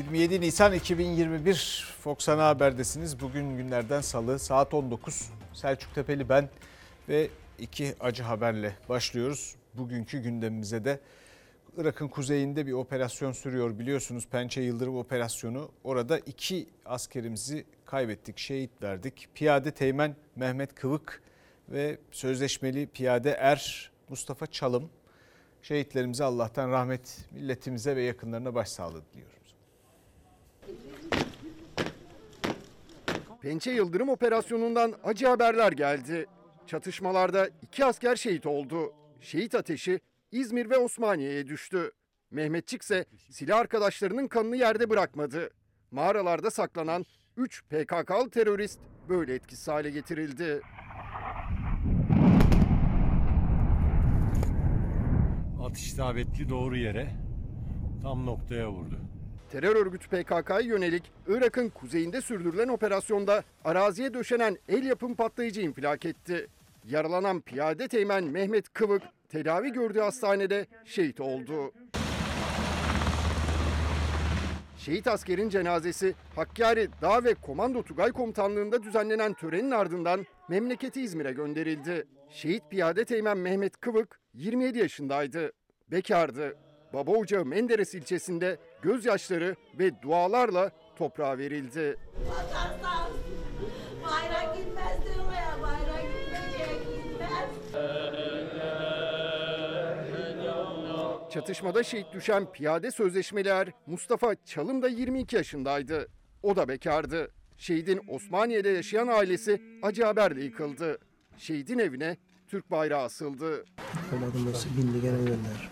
[0.00, 3.20] 27 Nisan 2021 Fox Ana Haber'desiniz.
[3.20, 5.30] Bugün günlerden salı saat 19.
[5.52, 6.48] Selçuk Tepeli ben
[7.08, 7.28] ve
[7.58, 9.54] iki acı haberle başlıyoruz.
[9.74, 11.00] Bugünkü gündemimize de
[11.76, 15.70] Irak'ın kuzeyinde bir operasyon sürüyor biliyorsunuz Pençe Yıldırım operasyonu.
[15.84, 19.28] Orada iki askerimizi kaybettik, şehit verdik.
[19.34, 21.22] Piyade Teğmen Mehmet Kıvık
[21.68, 24.90] ve sözleşmeli piyade er Mustafa Çalım.
[25.62, 29.39] Şehitlerimize Allah'tan rahmet, milletimize ve yakınlarına başsağlığı diliyoruz.
[33.42, 36.26] Pençe Yıldırım operasyonundan acı haberler geldi.
[36.66, 38.92] Çatışmalarda iki asker şehit oldu.
[39.20, 40.00] Şehit ateşi
[40.32, 41.92] İzmir ve Osmaniye'ye düştü.
[42.30, 45.50] Mehmetçik ise silah arkadaşlarının kanını yerde bırakmadı.
[45.90, 47.04] Mağaralarda saklanan
[47.36, 50.60] 3 PKK'lı terörist böyle etkisiz hale getirildi.
[55.64, 57.10] Atış isabetli doğru yere
[58.02, 58.99] tam noktaya vurdu.
[59.50, 66.46] Terör örgütü PKK'ya yönelik Irak'ın kuzeyinde sürdürülen operasyonda araziye döşenen el yapım patlayıcı infilak etti.
[66.84, 71.72] Yaralanan piyade teğmen Mehmet Kıvık tedavi gördüğü hastanede şehit oldu.
[74.78, 82.06] Şehit askerin cenazesi Hakkari Dağ ve Komando Tugay Komutanlığı'nda düzenlenen törenin ardından memleketi İzmir'e gönderildi.
[82.30, 85.52] Şehit piyade teğmen Mehmet Kıvık 27 yaşındaydı.
[85.90, 86.56] Bekardı.
[86.92, 91.96] Baba Ocağı Menderes ilçesinde gözyaşları ve dualarla toprağa verildi.
[92.30, 93.10] Bakarsan
[94.04, 97.50] bayrak gitmez diyor ya bayrak gitmeyecek gitmez.
[101.30, 106.08] Çatışmada şehit düşen piyade sözleşmeliler Mustafa Çalım da 22 yaşındaydı.
[106.42, 107.30] O da bekardı.
[107.56, 110.98] Şehidin Osmaniye'de yaşayan ailesi acı haberle yıkıldı.
[111.38, 112.16] Şehidin evine
[112.48, 113.64] Türk bayrağı asıldı.
[114.14, 115.70] Olmadı nasıl bindi gene gönder.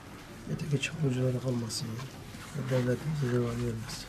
[0.55, 1.87] Öteki çapulculara kalmasın.
[1.87, 2.18] ya.
[2.71, 4.07] Devletimize devam vermesin.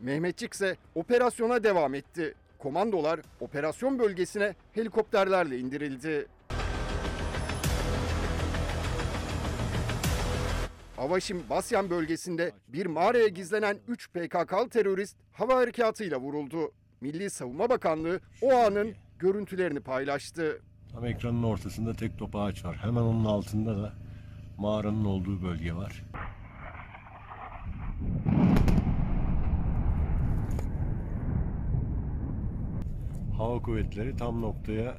[0.00, 2.34] Mehmetçik ise operasyona devam etti.
[2.58, 6.26] Komandolar operasyon bölgesine helikopterlerle indirildi.
[10.98, 16.72] Avaşim Basyan bölgesinde bir mağaraya gizlenen 3 PKK'lı terörist hava harekatıyla vuruldu.
[17.00, 20.60] Milli Savunma Bakanlığı o anın görüntülerini paylaştı.
[20.92, 22.76] Tam ekranın ortasında tek top ağaç var.
[22.76, 23.92] Hemen onun altında da
[24.58, 26.04] mağaranın olduğu bölge var.
[33.40, 34.96] Hava kuvvetleri tam noktaya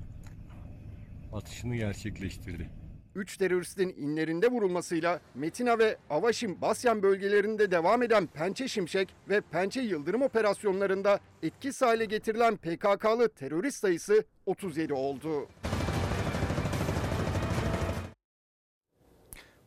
[1.34, 2.70] atışını gerçekleştirdi.
[3.16, 9.82] 3 teröristin inlerinde vurulmasıyla Metina ve Avaşim Basyan bölgelerinde devam eden Pençe Şimşek ve Pençe
[9.82, 15.48] Yıldırım operasyonlarında etkisiz hale getirilen PKK'lı terörist sayısı 37 oldu.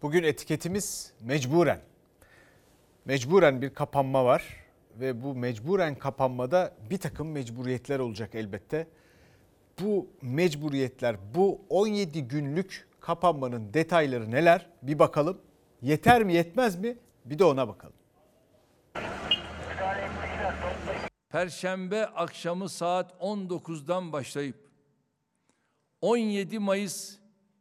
[0.02, 1.80] Bugün etiketimiz mecburen.
[3.04, 4.63] Mecburen bir kapanma var
[5.00, 8.88] ve bu mecburen kapanmada bir takım mecburiyetler olacak elbette.
[9.80, 14.70] Bu mecburiyetler, bu 17 günlük kapanmanın detayları neler?
[14.82, 15.40] Bir bakalım.
[15.82, 16.98] Yeter mi, yetmez mi?
[17.24, 17.94] Bir de ona bakalım.
[21.28, 24.56] Perşembe akşamı saat 19'dan başlayıp
[26.00, 27.18] 17 Mayıs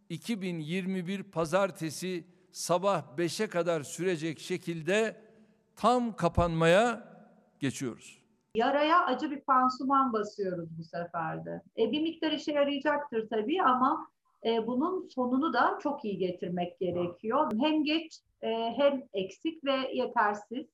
[0.10, 5.22] 2021 pazartesi sabah 5'e kadar sürecek şekilde
[5.76, 7.13] tam kapanmaya
[7.64, 8.24] geçiyoruz.
[8.56, 11.62] Yaraya acı bir pansuman basıyoruz bu sefer de.
[11.78, 14.08] E, bir miktar işe yarayacaktır tabii ama
[14.46, 17.52] e, bunun sonunu da çok iyi getirmek gerekiyor.
[17.62, 20.66] Hem geç e, hem eksik ve yetersiz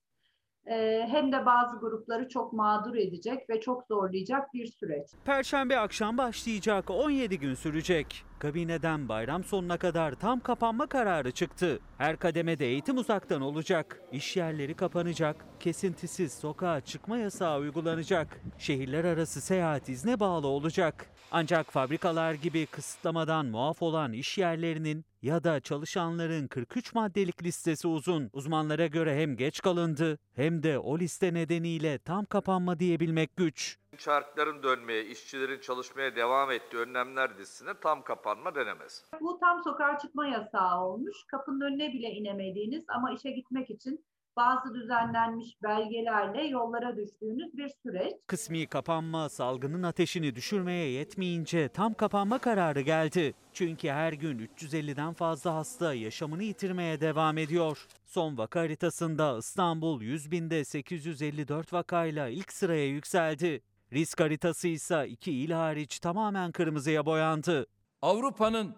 [0.65, 5.07] e, hem de bazı grupları çok mağdur edecek ve çok zorlayacak bir süreç.
[5.25, 8.28] Perşembe akşam başlayacak 17 gün sürecek.
[8.39, 11.79] Kabineden bayram sonuna kadar tam kapanma kararı çıktı.
[11.97, 14.01] Her kademede eğitim uzaktan olacak.
[14.11, 15.45] İş yerleri kapanacak.
[15.59, 18.41] Kesintisiz sokağa çıkma yasağı uygulanacak.
[18.57, 21.05] Şehirler arası seyahat izne bağlı olacak.
[21.31, 28.29] Ancak fabrikalar gibi kısıtlamadan muaf olan iş yerlerinin ya da çalışanların 43 maddelik listesi uzun.
[28.33, 33.77] Uzmanlara göre hem geç kalındı hem de o liste nedeniyle tam kapanma diyebilmek güç.
[34.09, 39.05] Çarkların dönmeye, işçilerin çalışmaya devam ettiği önlemler dizisine tam kapanma denemez.
[39.21, 41.17] Bu tam sokağa çıkma yasağı olmuş.
[41.27, 44.05] Kapının önüne bile inemediğiniz ama işe gitmek için
[44.35, 48.13] bazı düzenlenmiş belgelerle yollara düştüğünüz bir süreç.
[48.27, 53.33] Kısmi kapanma salgının ateşini düşürmeye yetmeyince tam kapanma kararı geldi.
[53.53, 57.87] Çünkü her gün 350'den fazla hasta yaşamını yitirmeye devam ediyor.
[58.05, 63.61] Son vaka haritasında İstanbul 100 binde 854 vakayla ilk sıraya yükseldi.
[63.93, 67.65] Risk haritası ise iki il hariç tamamen kırmızıya boyandı.
[68.01, 68.75] Avrupa'nın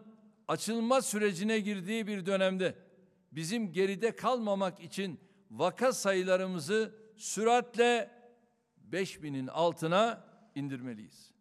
[0.48, 2.75] açılma sürecine girdiği bir dönemde
[3.31, 5.19] bizim geride kalmamak için
[5.52, 8.12] vaka sayılarımızı süratle
[8.92, 10.24] 5000'in altına
[10.56, 11.31] indirmeliyiz.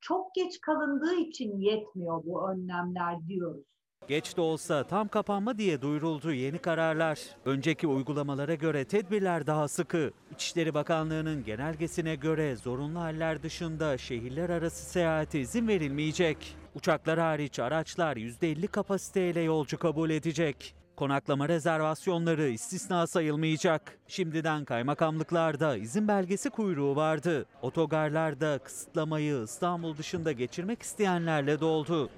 [0.00, 3.75] Çok geç kalındığı için yetmiyor bu önlemler diyoruz.
[4.08, 7.20] Geç de olsa tam kapanma diye duyuruldu yeni kararlar.
[7.44, 10.10] Önceki uygulamalara göre tedbirler daha sıkı.
[10.34, 16.56] İçişleri Bakanlığı'nın genelgesine göre zorunlu haller dışında şehirler arası seyahate izin verilmeyecek.
[16.74, 20.74] Uçaklar hariç araçlar %50 kapasiteyle yolcu kabul edecek.
[20.96, 23.98] Konaklama rezervasyonları istisna sayılmayacak.
[24.08, 27.46] Şimdiden kaymakamlıklarda izin belgesi kuyruğu vardı.
[27.62, 32.10] Otogarlarda kısıtlamayı İstanbul dışında geçirmek isteyenlerle doldu.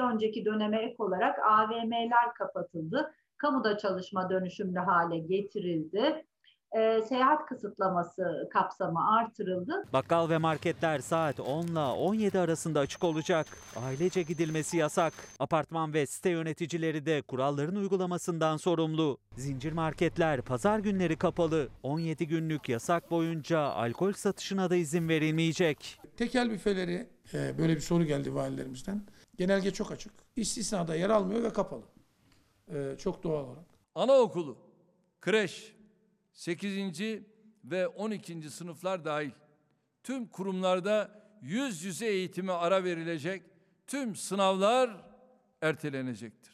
[0.00, 3.12] Bir önceki döneme ek olarak AVM'ler kapatıldı.
[3.36, 6.24] Kamuda çalışma dönüşümlü hale getirildi.
[6.76, 9.84] Ee, seyahat kısıtlaması kapsamı artırıldı.
[9.92, 13.46] Bakkal ve marketler saat 10 ile 17 arasında açık olacak.
[13.76, 15.12] Ailece gidilmesi yasak.
[15.38, 19.18] Apartman ve site yöneticileri de kuralların uygulamasından sorumlu.
[19.36, 21.68] Zincir marketler pazar günleri kapalı.
[21.82, 26.00] 17 günlük yasak boyunca alkol satışına da izin verilmeyecek.
[26.16, 29.02] Tekel büfeleri e, böyle bir soru geldi valilerimizden.
[29.40, 30.12] Genelge çok açık.
[30.36, 31.84] İstisnada yer almıyor ve kapalı.
[32.74, 33.64] E, çok doğal olarak.
[33.94, 34.58] Anaokulu,
[35.20, 35.74] kreş,
[36.32, 37.02] 8.
[37.64, 38.50] ve 12.
[38.50, 39.30] sınıflar dahil
[40.02, 43.42] tüm kurumlarda yüz yüze eğitime ara verilecek,
[43.86, 44.90] tüm sınavlar
[45.62, 46.49] ertelenecektir.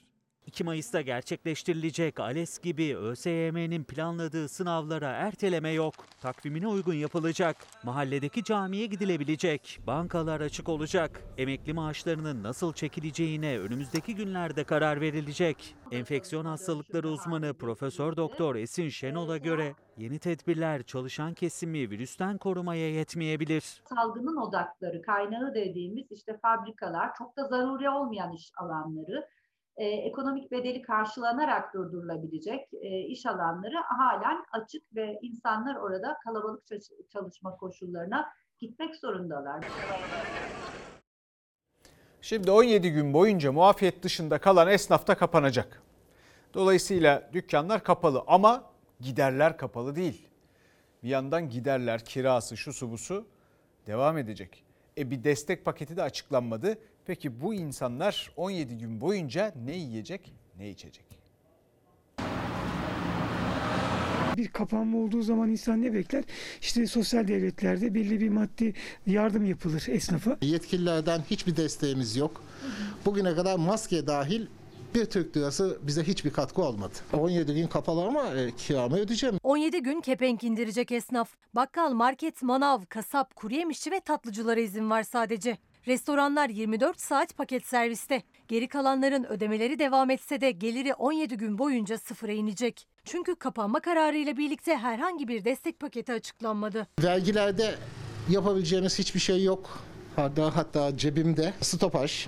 [0.47, 5.95] 2 Mayıs'ta gerçekleştirilecek ALES gibi ÖSYM'nin planladığı sınavlara erteleme yok.
[6.21, 7.57] Takvimine uygun yapılacak.
[7.83, 9.81] Mahalledeki camiye gidilebilecek.
[9.87, 11.23] Bankalar açık olacak.
[11.39, 15.77] Emekli maaşlarının nasıl çekileceğine önümüzdeki günlerde karar verilecek.
[15.91, 23.83] Enfeksiyon hastalıkları uzmanı Profesör Doktor Esin Şenol'a göre yeni tedbirler çalışan kesimi virüsten korumaya yetmeyebilir.
[23.85, 29.29] Salgının odakları, kaynağı dediğimiz işte fabrikalar, çok da zaruri olmayan iş alanları,
[29.77, 37.09] e, ekonomik bedeli karşılanarak durdurulabilecek e, iş alanları halen açık ve insanlar orada kalabalık çalış-
[37.13, 38.29] çalışma koşullarına
[38.59, 39.65] gitmek zorundalar.
[42.21, 45.83] Şimdi 17 gün boyunca muafiyet dışında kalan esnaf da kapanacak.
[46.55, 48.65] Dolayısıyla dükkanlar kapalı ama
[49.01, 50.29] giderler kapalı değil.
[51.03, 53.27] Bir yandan giderler, kirası, şu su bu su
[53.87, 54.66] devam edecek.
[54.99, 56.79] E bir destek paketi de açıklanmadı.
[57.07, 61.05] Peki bu insanlar 17 gün boyunca ne yiyecek, ne içecek?
[64.37, 66.25] Bir kapanma olduğu zaman insan ne bekler?
[66.61, 68.75] İşte sosyal devletlerde belli bir maddi
[69.07, 70.39] yardım yapılır esnafa.
[70.43, 72.43] Yetkililerden hiçbir desteğimiz yok.
[73.05, 74.47] Bugüne kadar maske dahil
[74.97, 76.95] bir Türk lirası bize hiçbir katkı olmadı.
[77.13, 79.39] 17 gün kapalı ama e, kiramı ödeyeceğim.
[79.43, 81.31] 17 gün kepenk indirecek esnaf.
[81.55, 85.59] Bakkal, market, manav, kasap, kuru yemişçi ve tatlıcılara izin var sadece.
[85.87, 88.23] Restoranlar 24 saat paket serviste.
[88.49, 92.87] Geri kalanların ödemeleri devam etse de geliri 17 gün boyunca sıfıra inecek.
[93.05, 96.87] Çünkü kapanma kararıyla birlikte herhangi bir destek paketi açıklanmadı.
[97.03, 97.75] Vergilerde
[98.31, 99.79] yapabileceğimiz hiçbir şey yok.
[100.17, 102.27] Hatta, hatta cebimde stopaj,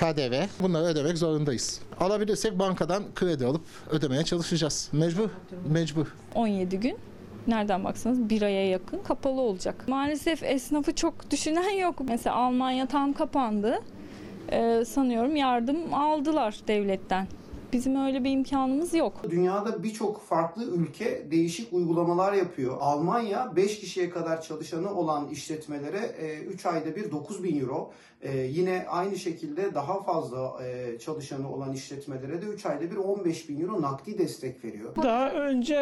[0.00, 1.80] KDV bunları ödemek zorundayız.
[2.00, 4.88] Alabilirsek bankadan kredi alıp ödemeye çalışacağız.
[4.92, 5.28] Mecbur,
[5.68, 6.06] mecbur.
[6.34, 6.98] 17 gün
[7.46, 9.84] nereden baksanız bir aya yakın kapalı olacak.
[9.88, 11.94] Maalesef esnafı çok düşünen yok.
[12.08, 13.78] Mesela Almanya tam kapandı.
[14.52, 17.26] Ee, sanıyorum yardım aldılar devletten.
[17.72, 19.22] Bizim öyle bir imkanımız yok.
[19.30, 22.76] Dünyada birçok farklı ülke değişik uygulamalar yapıyor.
[22.80, 26.10] Almanya 5 kişiye kadar çalışanı olan işletmelere
[26.48, 27.90] 3 ayda bir 9 bin euro.
[28.22, 33.48] E, Yine aynı şekilde daha fazla e, çalışanı olan işletmelere de 3 ayda bir 15
[33.48, 34.96] bin euro nakdi destek veriyor.
[35.02, 35.78] Daha önce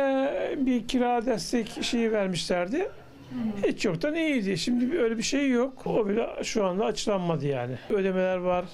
[0.66, 2.90] bir kira destek şeyi vermişlerdi.
[3.66, 4.58] Hiç yoktan iyiydi.
[4.58, 5.86] Şimdi öyle bir şey yok.
[5.86, 7.78] O bile şu anda açıklanmadı yani.
[7.90, 8.64] Ödemeler var,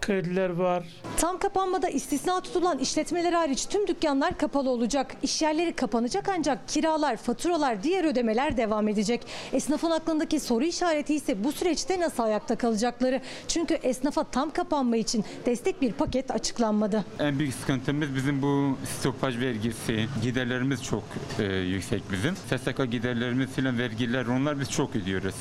[0.00, 0.84] krediler var.
[1.16, 5.16] Tam kapanmada istisna tutulan işletmeler hariç tüm dükkanlar kapalı olacak.
[5.22, 9.26] İş yerleri kapanacak ancak kiralar, faturalar, diğer ödemeler devam edecek.
[9.52, 13.20] Esnafın aklındaki soru işareti ise bu süreçte nasıl ayakta kalacakları.
[13.48, 17.04] Çünkü esnafa tam kapanma için destek bir paket açıklanmadı.
[17.18, 20.06] En büyük sıkıntımız bizim bu stopaj vergisi.
[20.22, 21.02] Giderlerimiz çok
[21.38, 22.36] e, yüksek bizim.
[22.36, 25.34] SSK giderlerimiz filan vergiler onlar biz çok ödüyoruz.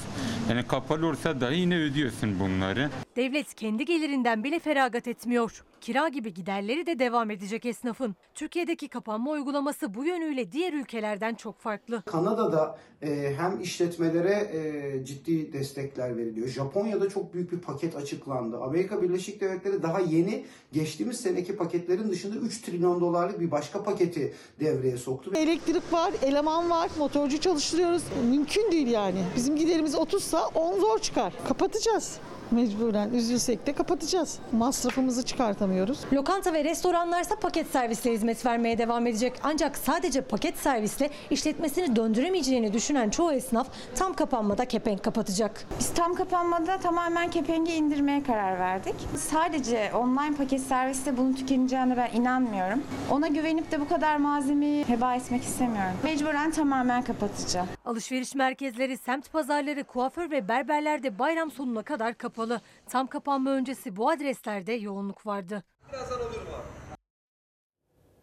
[0.49, 2.89] Yani kapalı olsa dahi yine ödüyorsun bunları.
[3.15, 3.85] Devlet kendi
[4.25, 5.63] gelirinden bile feragat etmiyor.
[5.81, 8.15] Kira gibi giderleri de devam edecek esnafın.
[8.33, 12.01] Türkiye'deki kapanma uygulaması bu yönüyle diğer ülkelerden çok farklı.
[12.05, 16.47] Kanada'da e, hem işletmelere e, ciddi destekler veriliyor.
[16.47, 18.57] Japonya'da çok büyük bir paket açıklandı.
[18.57, 24.33] Amerika Birleşik Devletleri daha yeni geçtiğimiz seneki paketlerin dışında 3 trilyon dolarlık bir başka paketi
[24.59, 25.31] devreye soktu.
[25.35, 28.03] Elektrik var, eleman var, motorcu çalıştırıyoruz.
[28.29, 29.19] Mümkün değil yani.
[29.35, 31.33] Bizim giderimiz 30'sa 10 zor çıkar.
[31.47, 32.19] Kapatacağız.
[32.51, 34.39] Mecburen üzülsek de kapatacağız.
[34.51, 35.99] Masrafımızı çıkartamıyoruz.
[36.13, 39.33] Lokanta ve restoranlarsa paket servisle hizmet vermeye devam edecek.
[39.43, 45.65] Ancak sadece paket servisle işletmesini döndüremeyeceğini düşünen çoğu esnaf tam kapanmada kepenk kapatacak.
[45.79, 48.95] Biz tam kapanmada tamamen kepengi indirmeye karar verdik.
[49.17, 52.83] Sadece online paket serviste bunun tükeneceğine ben inanmıyorum.
[53.11, 55.93] Ona güvenip de bu kadar malzemeyi heba etmek istemiyorum.
[56.03, 57.67] Mecburen tamamen kapatacağım.
[57.85, 62.61] Alışveriş merkezleri, semt pazarları, kuaför ve berberlerde bayram sonuna kadar kapalı.
[62.89, 65.63] Tam kapanma öncesi bu adreslerde yoğunluk vardı.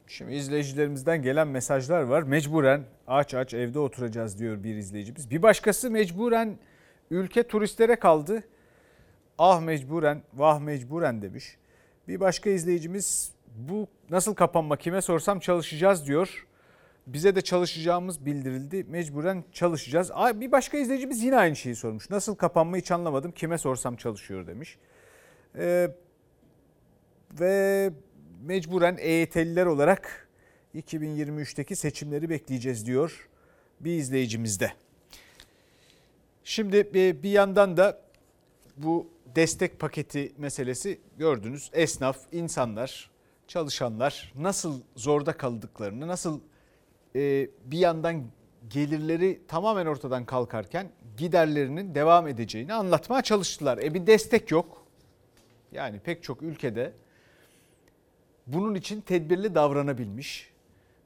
[0.06, 2.22] Şimdi izleyicilerimizden gelen mesajlar var.
[2.22, 5.30] Mecburen aç aç evde oturacağız diyor bir izleyicimiz.
[5.30, 6.58] Bir başkası mecburen
[7.10, 8.42] ülke turistlere kaldı.
[9.38, 11.56] Ah mecburen, vah mecburen demiş.
[12.08, 16.46] Bir başka izleyicimiz bu nasıl kapanma kime sorsam çalışacağız diyor.
[17.06, 18.84] Bize de çalışacağımız bildirildi.
[18.84, 20.10] Mecburen çalışacağız.
[20.34, 22.10] Bir başka izleyicimiz yine aynı şeyi sormuş.
[22.10, 23.32] Nasıl kapanma hiç anlamadım.
[23.32, 24.78] Kime sorsam çalışıyor demiş.
[25.56, 25.90] Ee,
[27.40, 27.90] ve
[28.42, 30.28] mecburen EYT'liler olarak
[30.74, 33.28] 2023'teki seçimleri bekleyeceğiz diyor
[33.80, 34.72] bir izleyicimiz de.
[36.44, 38.00] Şimdi bir bir yandan da
[38.76, 41.70] bu destek paketi meselesi gördünüz.
[41.72, 43.10] Esnaf, insanlar,
[43.48, 46.40] çalışanlar nasıl zorda kaldıklarını, nasıl
[47.16, 48.24] e, bir yandan
[48.68, 53.78] gelirleri tamamen ortadan kalkarken giderlerinin devam edeceğini anlatmaya çalıştılar.
[53.78, 54.86] E bir destek yok.
[55.72, 56.92] Yani pek çok ülkede
[58.46, 60.52] bunun için tedbirli davranabilmiş.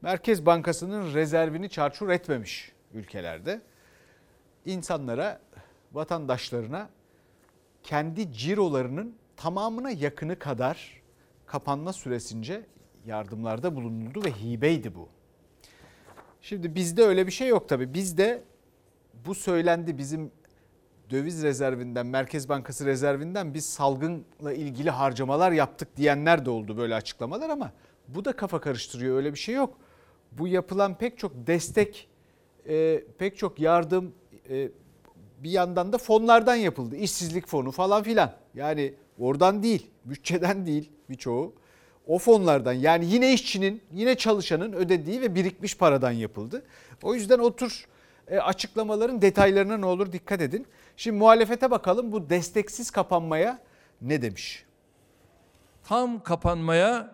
[0.02, 3.60] Merkez Bankası'nın rezervini çarçur etmemiş ülkelerde.
[4.66, 5.40] insanlara,
[5.92, 6.90] vatandaşlarına
[7.82, 11.02] kendi cirolarının tamamına yakını kadar
[11.46, 12.66] kapanma süresince
[13.06, 15.15] yardımlarda bulunuldu ve hibeydi bu.
[16.49, 17.95] Şimdi bizde öyle bir şey yok tabii.
[17.95, 18.43] Bizde
[19.26, 20.31] bu söylendi bizim
[21.11, 27.50] döviz rezervinden, Merkez Bankası rezervinden biz salgınla ilgili harcamalar yaptık diyenler de oldu böyle açıklamalar
[27.50, 27.73] ama
[28.09, 29.79] bu da kafa karıştırıyor öyle bir şey yok.
[30.33, 32.09] Bu yapılan pek çok destek,
[32.69, 34.15] e, pek çok yardım
[34.50, 34.69] e,
[35.38, 36.97] bir yandan da fonlardan yapıldı.
[36.97, 38.33] İşsizlik fonu falan filan.
[38.55, 41.55] Yani oradan değil, bütçeden değil birçoğu.
[42.06, 46.62] O fonlardan yani yine işçinin, yine çalışanın ödediği ve birikmiş paradan yapıldı.
[47.02, 47.86] O yüzden otur
[48.28, 50.66] e, açıklamaların detaylarına ne olur dikkat edin.
[50.96, 53.58] Şimdi muhalefete bakalım bu desteksiz kapanmaya
[54.00, 54.64] ne demiş?
[55.84, 57.10] Tam kapanmaya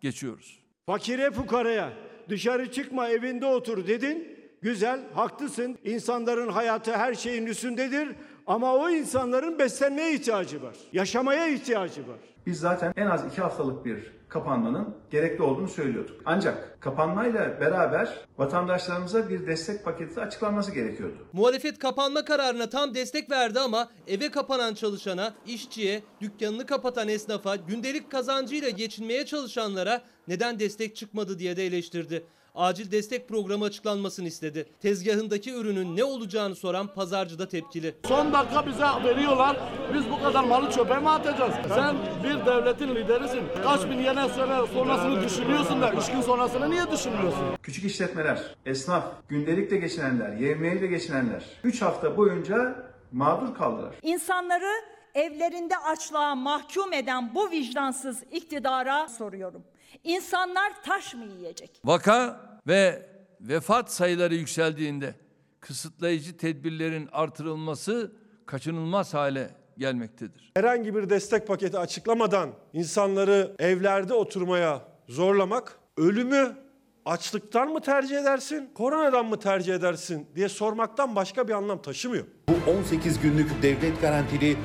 [0.00, 0.60] geçiyoruz.
[0.86, 1.92] Fakire fukaraya
[2.28, 4.40] dışarı çıkma evinde otur dedin.
[4.62, 5.78] Güzel, haklısın.
[5.84, 8.08] İnsanların hayatı her şeyin üstündedir.
[8.46, 10.76] Ama o insanların beslenmeye ihtiyacı var.
[10.92, 12.18] Yaşamaya ihtiyacı var.
[12.46, 16.20] Biz zaten en az iki haftalık bir kapanmanın gerekli olduğunu söylüyorduk.
[16.24, 18.08] Ancak kapanmayla beraber
[18.38, 21.26] vatandaşlarımıza bir destek paketi açıklanması gerekiyordu.
[21.32, 28.10] Muhalefet kapanma kararına tam destek verdi ama eve kapanan çalışana, işçiye, dükkanını kapatan esnafa, gündelik
[28.10, 32.26] kazancıyla geçinmeye çalışanlara neden destek çıkmadı diye de eleştirdi.
[32.54, 34.66] Acil destek programı açıklanmasını istedi.
[34.80, 37.94] Tezgahındaki ürünün ne olacağını soran pazarcı da tepkili.
[38.08, 39.56] Son dakika bize veriyorlar.
[39.94, 41.54] Biz bu kadar malı çöpe mi atacağız?
[41.68, 43.42] Sen bir devletin liderisin.
[43.62, 47.44] Kaç bin yene sene sonrasını düşünüyorsun da üç gün sonrasını niye düşünmüyorsun?
[47.62, 52.74] Küçük işletmeler, esnaf, gündelikle geçinenler, yemeğiyle geçinenler 3 hafta boyunca
[53.12, 53.94] mağdur kaldılar.
[54.02, 54.70] İnsanları
[55.14, 59.62] evlerinde açlığa mahkum eden bu vicdansız iktidara soruyorum.
[60.04, 61.80] İnsanlar taş mı yiyecek?
[61.84, 63.06] Vaka ve
[63.40, 65.14] vefat sayıları yükseldiğinde
[65.60, 68.12] kısıtlayıcı tedbirlerin artırılması
[68.46, 70.52] kaçınılmaz hale gelmektedir.
[70.56, 76.56] Herhangi bir destek paketi açıklamadan insanları evlerde oturmaya zorlamak, ölümü
[77.04, 82.24] açlıktan mı tercih edersin, koronadan mı tercih edersin diye sormaktan başka bir anlam taşımıyor.
[82.48, 84.56] Bu 18 günlük devlet garantili 1,5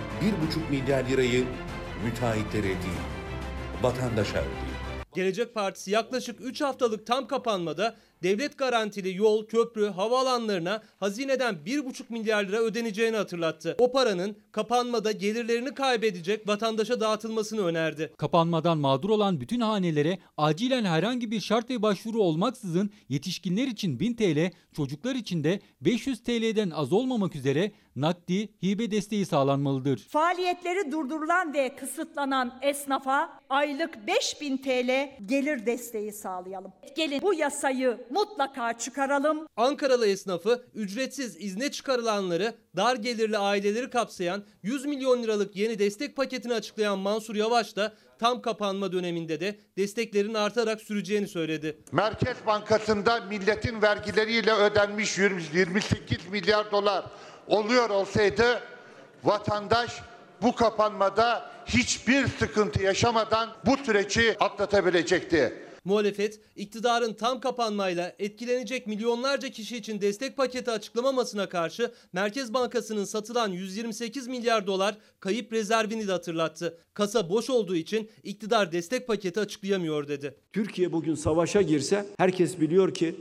[0.70, 1.46] milyar lirayı
[2.06, 3.02] müteahhitlere değil,
[3.82, 4.65] vatandaşa ödeyecek.
[5.16, 12.44] Gelecek Partisi yaklaşık 3 haftalık tam kapanmada devlet garantili yol, köprü, havaalanlarına hazineden 1,5 milyar
[12.44, 13.76] lira ödeneceğini hatırlattı.
[13.80, 18.14] O paranın kapanmada gelirlerini kaybedecek vatandaşa dağıtılmasını önerdi.
[18.18, 24.14] Kapanmadan mağdur olan bütün hanelere acilen herhangi bir şart ve başvuru olmaksızın yetişkinler için 1000
[24.14, 29.98] TL, çocuklar için de 500 TL'den az olmamak üzere nakdi hibe desteği sağlanmalıdır.
[29.98, 36.74] Faaliyetleri durdurulan ve kısıtlanan esnafa aylık 5000 TL gelir desteği sağlayalım.
[36.96, 39.48] Gelin bu yasayı mutlaka çıkaralım.
[39.58, 46.54] Ankaralı esnafı ücretsiz izne çıkarılanları, dar gelirli aileleri kapsayan 100 milyon liralık yeni destek paketini
[46.54, 51.78] açıklayan Mansur Yavaş da tam kapanma döneminde de desteklerin artarak süreceğini söyledi.
[51.92, 57.06] Merkez Bankası'nda milletin vergileriyle ödenmiş 28 milyar dolar
[57.48, 58.62] oluyor olsaydı
[59.24, 60.02] vatandaş
[60.42, 65.65] bu kapanmada hiçbir sıkıntı yaşamadan bu süreci atlatabilecekti.
[65.86, 73.50] Muhalefet, iktidarın tam kapanmayla etkilenecek milyonlarca kişi için destek paketi açıklamamasına karşı Merkez Bankası'nın satılan
[73.50, 76.78] 128 milyar dolar kayıp rezervini de hatırlattı.
[76.94, 80.36] Kasa boş olduğu için iktidar destek paketi açıklayamıyor dedi.
[80.54, 83.16] Türkiye bugün savaşa girse herkes biliyor ki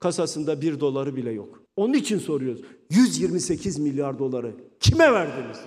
[0.00, 1.62] kasasında bir doları bile yok.
[1.76, 2.60] Onun için soruyoruz.
[2.90, 5.58] 128 milyar doları kime verdiniz?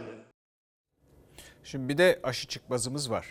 [1.63, 3.25] Şimdi bir de aşı çıkmazımız var.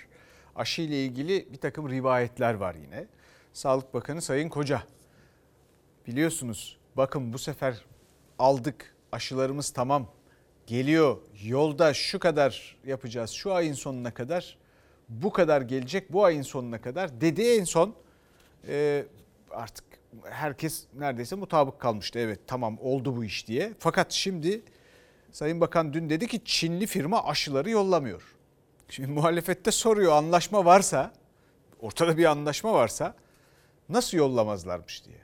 [0.56, 3.06] Aşı ile ilgili bir takım rivayetler var yine.
[3.52, 4.82] Sağlık Bakanı Sayın Koca.
[6.06, 7.84] Biliyorsunuz bakın bu sefer
[8.38, 10.06] aldık aşılarımız tamam
[10.66, 14.58] geliyor yolda şu kadar yapacağız şu ayın sonuna kadar
[15.08, 17.94] bu kadar gelecek bu ayın sonuna kadar dedi en son
[18.68, 19.04] e,
[19.50, 19.84] artık
[20.24, 23.72] herkes neredeyse mutabık kalmıştı evet tamam oldu bu iş diye.
[23.78, 24.62] Fakat şimdi
[25.32, 28.22] Sayın Bakan dün dedi ki Çinli firma aşıları yollamıyor.
[28.92, 31.12] Şimdi muhalefette soruyor anlaşma varsa
[31.80, 33.16] ortada bir anlaşma varsa
[33.88, 35.16] nasıl yollamazlarmış diye.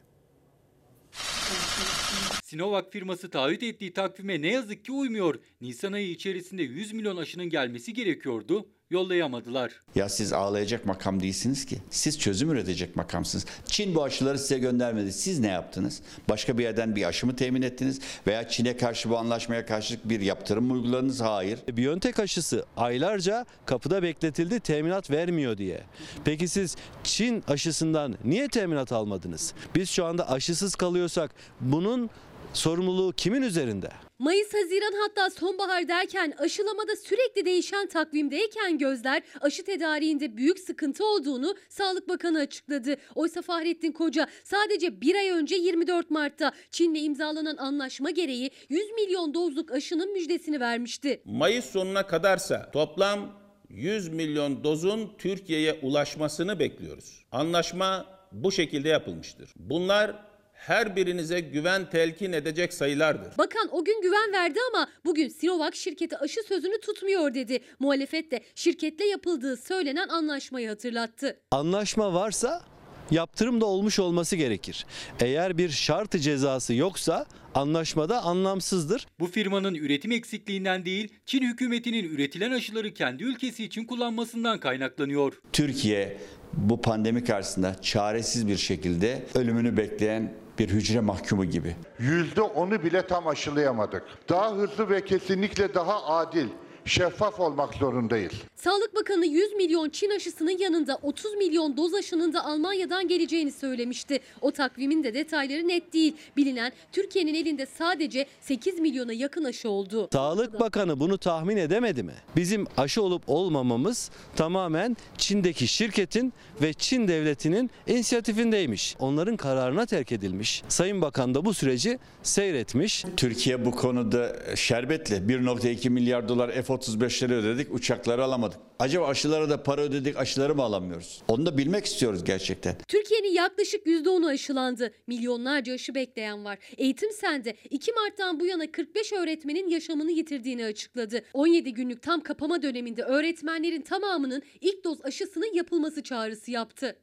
[2.42, 5.34] Sinovac firması taahhüt ettiği takvime ne yazık ki uymuyor.
[5.60, 8.66] Nisan ayı içerisinde 100 milyon aşının gelmesi gerekiyordu.
[8.90, 9.72] Yollayamadılar.
[9.94, 11.78] Ya siz ağlayacak makam değilsiniz ki.
[11.90, 13.46] Siz çözüm üretecek makamsınız.
[13.66, 15.12] Çin bu aşıları size göndermedi.
[15.12, 16.00] Siz ne yaptınız?
[16.28, 18.00] Başka bir yerden bir aşı mı temin ettiniz?
[18.26, 21.20] Veya Çin'e karşı bu anlaşmaya karşılık bir yaptırım mı uyguladınız?
[21.20, 21.58] Hayır.
[21.72, 25.80] Biontech aşısı aylarca kapıda bekletildi teminat vermiyor diye.
[26.24, 29.54] Peki siz Çin aşısından niye teminat almadınız?
[29.74, 31.30] Biz şu anda aşısız kalıyorsak
[31.60, 32.10] bunun
[32.52, 33.88] sorumluluğu kimin üzerinde?
[34.18, 41.54] Mayıs, Haziran hatta sonbahar derken aşılamada sürekli değişen takvimdeyken gözler aşı tedariğinde büyük sıkıntı olduğunu
[41.68, 42.96] Sağlık Bakanı açıkladı.
[43.14, 49.34] Oysa Fahrettin Koca sadece bir ay önce 24 Mart'ta Çin'le imzalanan anlaşma gereği 100 milyon
[49.34, 51.22] dozluk aşının müjdesini vermişti.
[51.24, 53.38] Mayıs sonuna kadarsa toplam
[53.68, 57.24] 100 milyon dozun Türkiye'ye ulaşmasını bekliyoruz.
[57.32, 59.50] Anlaşma bu şekilde yapılmıştır.
[59.56, 60.27] Bunlar
[60.58, 63.38] her birinize güven telkin edecek sayılardır.
[63.38, 67.60] Bakan o gün güven verdi ama bugün Sinovac şirketi aşı sözünü tutmuyor dedi.
[67.78, 71.40] Muhalefet de şirketle yapıldığı söylenen anlaşmayı hatırlattı.
[71.50, 72.62] Anlaşma varsa
[73.10, 74.86] yaptırım da olmuş olması gerekir.
[75.20, 79.06] Eğer bir şartı cezası yoksa anlaşmada anlamsızdır.
[79.20, 85.40] Bu firmanın üretim eksikliğinden değil, Çin hükümetinin üretilen aşıları kendi ülkesi için kullanmasından kaynaklanıyor.
[85.52, 86.16] Türkiye
[86.52, 91.76] bu pandemi karşısında çaresiz bir şekilde ölümünü bekleyen bir hücre mahkumu gibi.
[91.98, 94.02] Yüzde onu bile tam aşılayamadık.
[94.28, 96.48] Daha hızlı ve kesinlikle daha adil,
[96.88, 98.32] şeffaf olmak zorundayız.
[98.54, 104.20] Sağlık Bakanı 100 milyon Çin aşısının yanında 30 milyon doz aşının da Almanya'dan geleceğini söylemişti.
[104.40, 106.14] O takvimin de detayları net değil.
[106.36, 110.08] Bilinen Türkiye'nin elinde sadece 8 milyona yakın aşı oldu.
[110.12, 112.14] Sağlık Bakanı bunu tahmin edemedi mi?
[112.36, 118.96] Bizim aşı olup olmamamız tamamen Çin'deki şirketin ve Çin devletinin inisiyatifindeymiş.
[118.98, 120.62] Onların kararına terk edilmiş.
[120.68, 123.04] Sayın Bakan da bu süreci seyretmiş.
[123.16, 126.48] Türkiye bu konuda şerbetli 1.2 milyar dolar
[126.78, 128.58] F-35'leri ödedik, uçakları alamadık.
[128.78, 131.22] Acaba aşılara da para ödedik, aşıları mı alamıyoruz?
[131.28, 132.76] Onu da bilmek istiyoruz gerçekten.
[132.88, 134.92] Türkiye'nin yaklaşık %10'u aşılandı.
[135.06, 136.58] Milyonlarca aşı bekleyen var.
[136.78, 141.24] Eğitim Sen'de 2 Mart'tan bu yana 45 öğretmenin yaşamını yitirdiğini açıkladı.
[141.34, 146.96] 17 günlük tam kapama döneminde öğretmenlerin tamamının ilk doz aşısının yapılması çağrısı yaptı.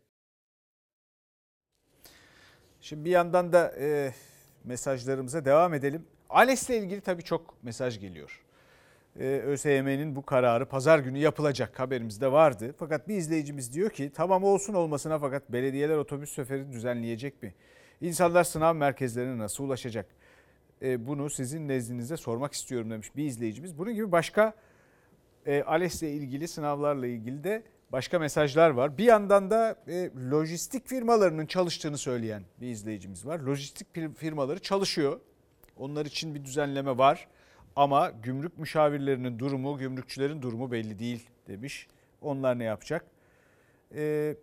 [2.81, 4.13] Şimdi bir yandan da e,
[4.63, 6.07] mesajlarımıza devam edelim.
[6.29, 8.44] ALES'le ilgili tabii çok mesaj geliyor.
[9.19, 12.75] E, ÖSYM'nin bu kararı pazar günü yapılacak haberimizde vardı.
[12.77, 17.53] Fakat bir izleyicimiz diyor ki tamam olsun olmasına fakat belediyeler otobüs seferi düzenleyecek mi?
[18.01, 20.05] İnsanlar sınav merkezlerine nasıl ulaşacak?
[20.81, 23.77] E, bunu sizin nezdinizde sormak istiyorum demiş bir izleyicimiz.
[23.77, 24.53] Bunun gibi başka
[25.45, 28.97] e, ALES'le ilgili sınavlarla ilgili de başka mesajlar var.
[28.97, 33.39] Bir yandan da e, lojistik firmalarının çalıştığını söyleyen bir izleyicimiz var.
[33.39, 35.19] Lojistik firmaları çalışıyor.
[35.77, 37.27] Onlar için bir düzenleme var.
[37.75, 41.87] Ama gümrük müşavirlerinin durumu, gümrükçülerin durumu belli değil demiş.
[42.21, 43.05] Onlar ne yapacak?
[43.95, 44.35] Ee,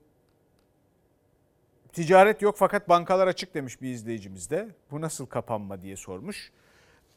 [1.93, 4.69] ticaret yok fakat bankalar açık demiş bir izleyicimiz de.
[4.91, 6.53] Bu nasıl kapanma diye sormuş.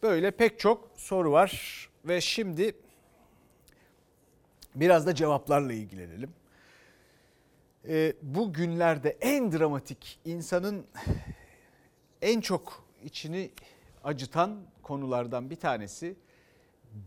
[0.04, 2.75] Böyle pek çok soru var ve şimdi
[4.75, 6.34] biraz da cevaplarla ilgilenelim.
[7.88, 10.86] Ee, bu günlerde en dramatik insanın
[12.21, 13.51] en çok içini
[14.05, 16.15] acıtan konulardan bir tanesi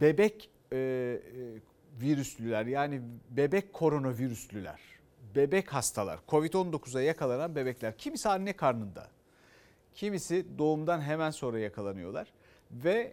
[0.00, 1.20] bebek e, e,
[2.00, 4.80] virüslüler yani bebek koronavirüslüler,
[5.34, 7.98] bebek hastalar, Covid-19'a yakalanan bebekler.
[7.98, 9.08] Kimisi anne karnında,
[9.94, 12.32] kimisi doğumdan hemen sonra yakalanıyorlar
[12.70, 13.12] ve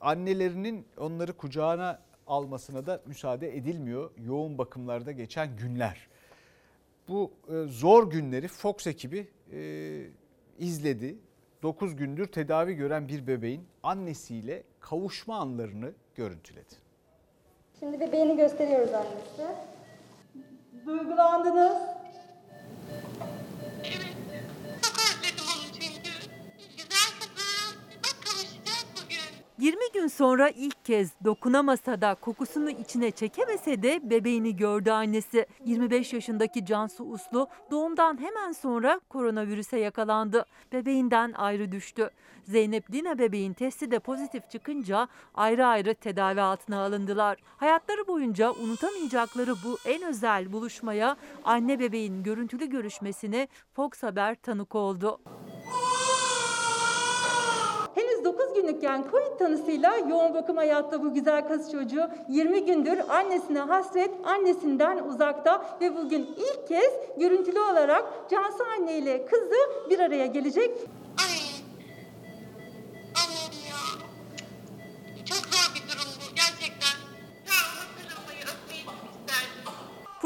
[0.00, 4.10] annelerinin onları kucağına almasına da müsaade edilmiyor.
[4.26, 6.08] Yoğun bakımlarda geçen günler.
[7.08, 9.60] Bu e, zor günleri Fox ekibi e,
[10.58, 11.18] izledi.
[11.62, 16.74] 9 gündür tedavi gören bir bebeğin annesiyle kavuşma anlarını görüntüledi.
[17.78, 19.56] Şimdi bebeğini gösteriyoruz annesi.
[20.86, 21.76] Duygulandınız.
[29.58, 35.46] 20 gün sonra ilk kez dokunamasa da kokusunu içine çekemese de bebeğini gördü annesi.
[35.64, 40.44] 25 yaşındaki Cansu Uslu doğumdan hemen sonra koronavirüse yakalandı.
[40.72, 42.10] Bebeğinden ayrı düştü.
[42.44, 47.38] Zeynep Lina bebeğin testi de pozitif çıkınca ayrı ayrı tedavi altına alındılar.
[47.56, 55.20] Hayatları boyunca unutamayacakları bu en özel buluşmaya anne bebeğin görüntülü görüşmesine Fox Haber tanık oldu.
[57.94, 62.08] Henüz 9 günlükken Covid tanısıyla yoğun bakıma yattı bu güzel kız çocuğu.
[62.28, 69.26] 20 gündür annesine hasret, annesinden uzakta ve bugün ilk kez görüntülü olarak Cansu anne ile
[69.26, 70.70] kızı bir araya gelecek.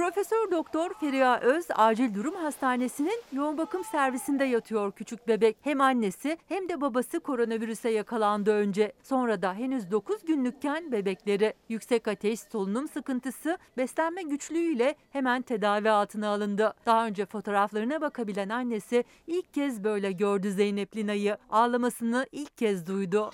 [0.03, 5.57] Profesör Doktor Feriha Öz Acil Durum Hastanesi'nin yoğun bakım servisinde yatıyor küçük bebek.
[5.63, 8.93] Hem annesi hem de babası koronavirüse yakalandı önce.
[9.03, 16.29] Sonra da henüz 9 günlükken bebekleri yüksek ateş, solunum sıkıntısı, beslenme güçlüğüyle hemen tedavi altına
[16.29, 16.75] alındı.
[16.87, 21.37] Daha önce fotoğraflarına bakabilen annesi ilk kez böyle gördü Zeynep Lina'yı.
[21.51, 23.31] Ağlamasını ilk kez duydu.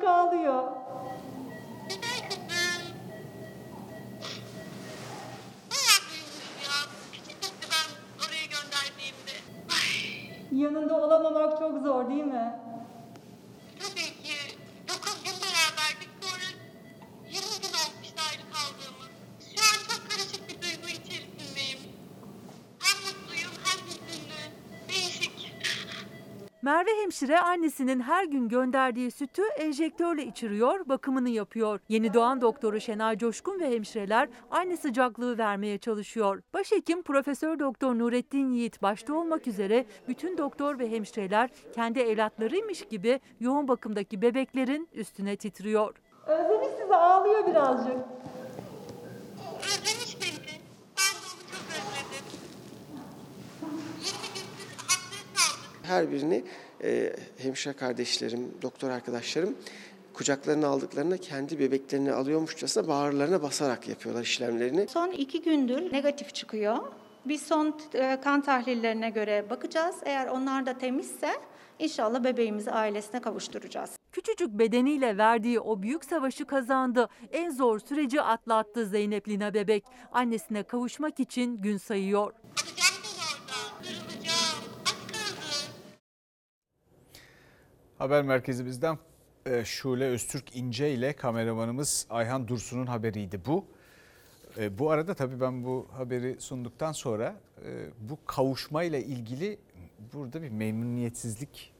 [0.00, 0.62] Birazcık ağlıyor.
[10.52, 12.67] Yanında olamamak çok zor değil mi?
[26.62, 31.80] Merve hemşire annesinin her gün gönderdiği sütü enjektörle içiriyor, bakımını yapıyor.
[31.88, 36.42] Yeni doğan doktoru Şenay Coşkun ve hemşireler aynı sıcaklığı vermeye çalışıyor.
[36.54, 43.20] Başhekim Profesör Doktor Nurettin Yiğit başta olmak üzere bütün doktor ve hemşireler kendi evlatlarıymış gibi
[43.40, 45.94] yoğun bakımdaki bebeklerin üstüne titriyor.
[46.26, 47.96] Özlemiş sizi ağlıyor birazcık.
[55.88, 56.44] Her birini
[56.82, 59.54] e, hemşire kardeşlerim, doktor arkadaşlarım
[60.14, 64.88] kucaklarına aldıklarında kendi bebeklerini alıyormuşçasına bağırlarına basarak yapıyorlar işlemlerini.
[64.88, 66.78] Son iki gündür negatif çıkıyor.
[67.24, 69.96] Bir son e, kan tahlillerine göre bakacağız.
[70.04, 71.30] Eğer onlar da temizse
[71.78, 73.90] inşallah bebeğimizi ailesine kavuşturacağız.
[74.12, 77.08] Küçücük bedeniyle verdiği o büyük savaşı kazandı.
[77.32, 79.84] En zor süreci atlattı Zeynep Lina bebek.
[80.12, 82.32] Annesine kavuşmak için gün sayıyor.
[87.98, 88.98] Haber merkezimizden
[89.46, 93.64] e, Şule Öztürk İnce ile kameramanımız Ayhan Dursun'un haberiydi bu.
[94.58, 97.34] E, Bu arada tabii ben bu haberi sunduktan sonra
[97.64, 99.58] e, bu kavuşmayla ilgili
[100.12, 101.72] burada bir memnuniyetsizlik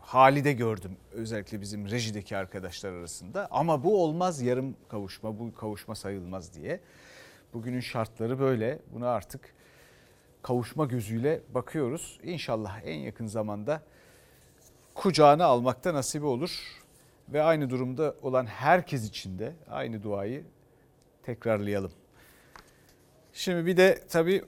[0.00, 0.96] hali de gördüm.
[1.12, 3.48] Özellikle bizim rejideki arkadaşlar arasında.
[3.50, 6.80] Ama bu olmaz yarım kavuşma, bu kavuşma sayılmaz diye.
[7.54, 8.78] Bugünün şartları böyle.
[8.94, 9.54] Buna artık
[10.42, 12.20] kavuşma gözüyle bakıyoruz.
[12.22, 13.82] İnşallah en yakın zamanda
[14.96, 16.82] kucağına almakta nasibi olur.
[17.28, 20.44] Ve aynı durumda olan herkes için de aynı duayı
[21.22, 21.92] tekrarlayalım.
[23.32, 24.44] Şimdi bir de tabii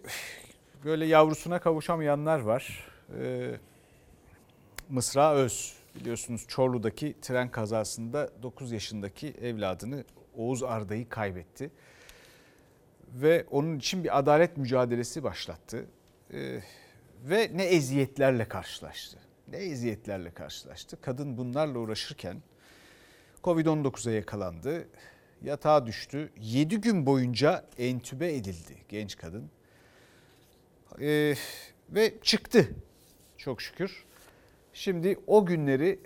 [0.84, 2.88] böyle yavrusuna kavuşamayanlar var.
[3.20, 3.50] Ee,
[4.88, 10.04] Mısra Öz biliyorsunuz Çorlu'daki tren kazasında 9 yaşındaki evladını
[10.36, 11.70] Oğuz Arda'yı kaybetti.
[13.14, 15.86] Ve onun için bir adalet mücadelesi başlattı.
[16.32, 16.60] Ee,
[17.24, 19.27] ve ne eziyetlerle karşılaştı.
[19.50, 21.00] Ne eziyetlerle karşılaştı.
[21.00, 22.42] Kadın bunlarla uğraşırken
[23.44, 24.88] Covid-19'a yakalandı.
[25.42, 26.32] Yatağa düştü.
[26.36, 29.50] 7 gün boyunca entübe edildi genç kadın.
[31.00, 31.34] Ee,
[31.90, 32.68] ve çıktı
[33.36, 34.04] çok şükür.
[34.72, 36.00] Şimdi o günleri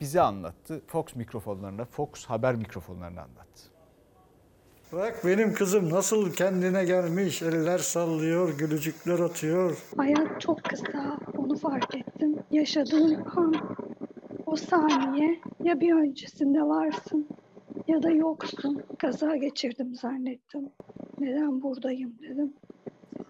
[0.00, 0.82] bize anlattı.
[0.86, 3.74] Fox mikrofonlarına, Fox haber mikrofonlarına anlattı.
[4.92, 9.78] Bak benim kızım nasıl kendine gelmiş, eller sallıyor, gülücükler atıyor.
[9.96, 12.36] Hayat çok kısa, onu fark ettim.
[12.54, 13.54] Yaşadığın an,
[14.46, 17.28] o saniye ya bir öncesinde varsın
[17.88, 18.82] ya da yoksun.
[18.98, 20.70] Kaza geçirdim zannettim.
[21.18, 22.54] Neden buradayım dedim.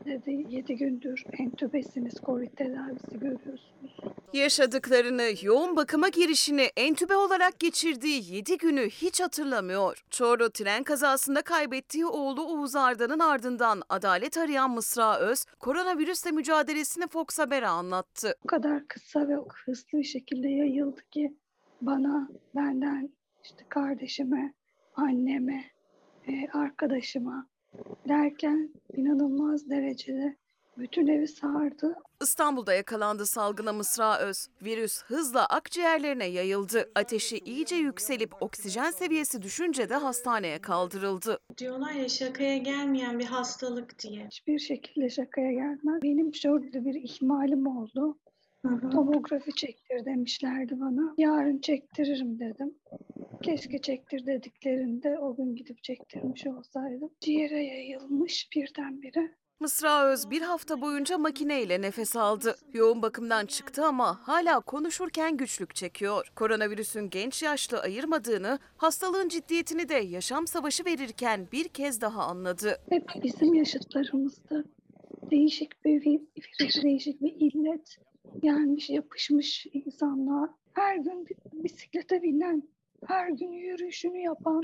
[0.07, 3.99] Dedi 7 gündür entübesiniz, Covid tedavisi görüyorsunuz.
[4.33, 10.05] Yaşadıklarını, yoğun bakıma girişini, entübe olarak geçirdiği 7 günü hiç hatırlamıyor.
[10.11, 17.39] Çorlu tren kazasında kaybettiği oğlu Oğuz Arda'nın ardından adalet arayan Mısra Öz, koronavirüsle mücadelesini Fox
[17.39, 18.35] Haber'e anlattı.
[18.45, 21.35] O kadar kısa ve hızlı bir şekilde yayıldı ki
[21.81, 23.11] bana, benden,
[23.45, 24.55] işte kardeşime,
[24.95, 25.65] anneme,
[26.29, 27.47] e, arkadaşıma
[28.09, 30.37] derken inanılmaz derecede
[30.79, 31.95] bütün evi sardı.
[32.23, 34.49] İstanbul'da yakalandı salgına Mısra Öz.
[34.63, 36.91] Virüs hızla akciğerlerine yayıldı.
[36.95, 41.39] Ateşi iyice yükselip oksijen seviyesi düşünce de hastaneye kaldırıldı.
[41.59, 44.27] Diyorlar ya şakaya gelmeyen bir hastalık diye.
[44.27, 46.03] Hiçbir şekilde şakaya gelmez.
[46.03, 48.19] Benim şöyle bir ihmalim oldu.
[48.93, 51.15] Tomografi çektir demişlerdi bana.
[51.19, 52.75] Yarın çektiririm dedim.
[53.43, 57.11] Keşke çektir dediklerinde o gün gidip çektirmiş olsaydım.
[57.21, 59.35] Ciğere yayılmış birdenbire.
[59.61, 62.57] Mısra Öz bir hafta boyunca makineyle nefes aldı.
[62.73, 66.33] Yoğun bakımdan çıktı ama hala konuşurken güçlük çekiyor.
[66.37, 72.77] Koronavirüsün genç yaşlı ayırmadığını, hastalığın ciddiyetini de yaşam savaşı verirken bir kez daha anladı.
[72.91, 74.65] Hep bizim yaşıtlarımızda
[75.31, 77.99] değişik bir virüs, değişik bir illet
[78.43, 80.51] gelmiş, yapışmış insanlar.
[80.73, 82.63] Her gün bisiklete binen,
[83.07, 84.63] her gün yürüyüşünü yapan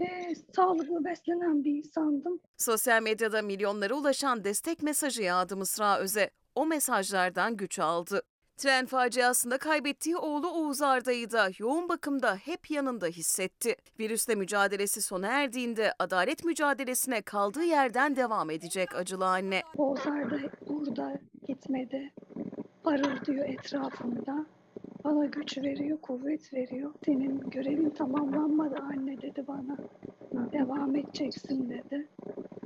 [0.00, 2.40] ve sağlıklı beslenen bir insandım.
[2.56, 6.30] Sosyal medyada milyonlara ulaşan destek mesajı yağdı Mısra Öz'e.
[6.54, 8.22] O mesajlardan güç aldı.
[8.56, 13.76] Tren faciasında kaybettiği oğlu Oğuz Arda'yı da yoğun bakımda hep yanında hissetti.
[13.98, 19.62] Virüsle mücadelesi sona erdiğinde adalet mücadelesine kaldığı yerden devam edecek acılı anne.
[19.76, 22.12] Oğuz Arda burada gitmedi.
[22.84, 24.46] Parıldıyor etrafımda.
[25.04, 26.90] Bana güç veriyor, kuvvet veriyor.
[27.04, 29.76] Senin görevin tamamlanmadı anne dedi bana.
[30.52, 32.08] Devam edeceksin dedi.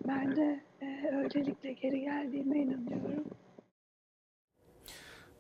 [0.09, 3.25] Ben de e, öylelikle geri geldiğime inanıyorum.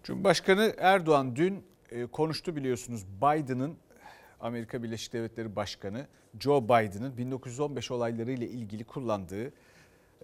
[0.02, 3.76] Cumhurbaşkanı Erdoğan dün e, konuştu biliyorsunuz Biden'ın
[4.40, 6.06] Amerika Birleşik Devletleri Başkanı
[6.40, 9.52] Joe Biden'ın 1915 olaylarıyla ilgili kullandığı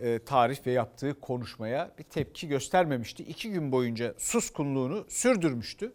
[0.00, 3.22] e, tarih ve yaptığı konuşmaya bir tepki göstermemişti.
[3.22, 5.92] İki gün boyunca suskunluğunu sürdürmüştü.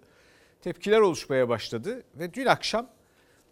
[0.62, 2.90] Tepkiler oluşmaya başladı ve dün akşam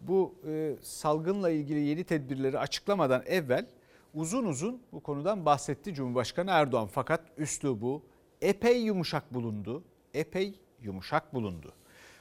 [0.01, 3.65] bu e, salgınla ilgili yeni tedbirleri açıklamadan evvel
[4.13, 6.87] uzun uzun bu konudan bahsetti Cumhurbaşkanı Erdoğan.
[6.87, 8.03] Fakat üslubu
[8.41, 9.83] epey yumuşak bulundu.
[10.13, 11.73] Epey yumuşak bulundu.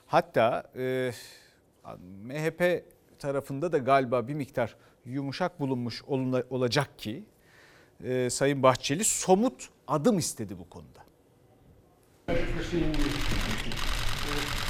[0.07, 1.12] Hatta e,
[2.25, 2.85] MHP
[3.18, 6.03] tarafında da galiba bir miktar yumuşak bulunmuş
[6.51, 7.25] olacak ki
[8.05, 11.02] e, Sayın Bahçeli somut adım istedi bu konuda.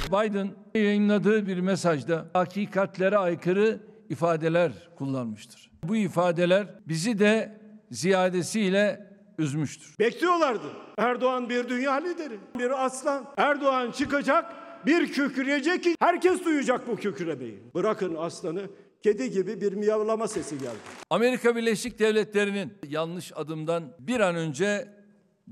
[0.07, 5.71] Biden yayınladığı bir mesajda hakikatlere aykırı ifadeler kullanmıştır.
[5.83, 7.57] Bu ifadeler bizi de
[7.91, 9.07] ziyadesiyle
[9.37, 9.95] üzmüştür.
[9.99, 10.67] Bekliyorlardı.
[10.97, 13.25] Erdoğan bir dünya lideri, bir aslan.
[13.37, 14.53] Erdoğan çıkacak,
[14.85, 17.63] bir kükreyecek ki herkes duyacak bu kükremeyi.
[17.75, 18.61] Bırakın aslanı,
[19.03, 20.77] kedi gibi bir miyavlama sesi geldi.
[21.09, 24.87] Amerika Birleşik Devletleri'nin yanlış adımdan bir an önce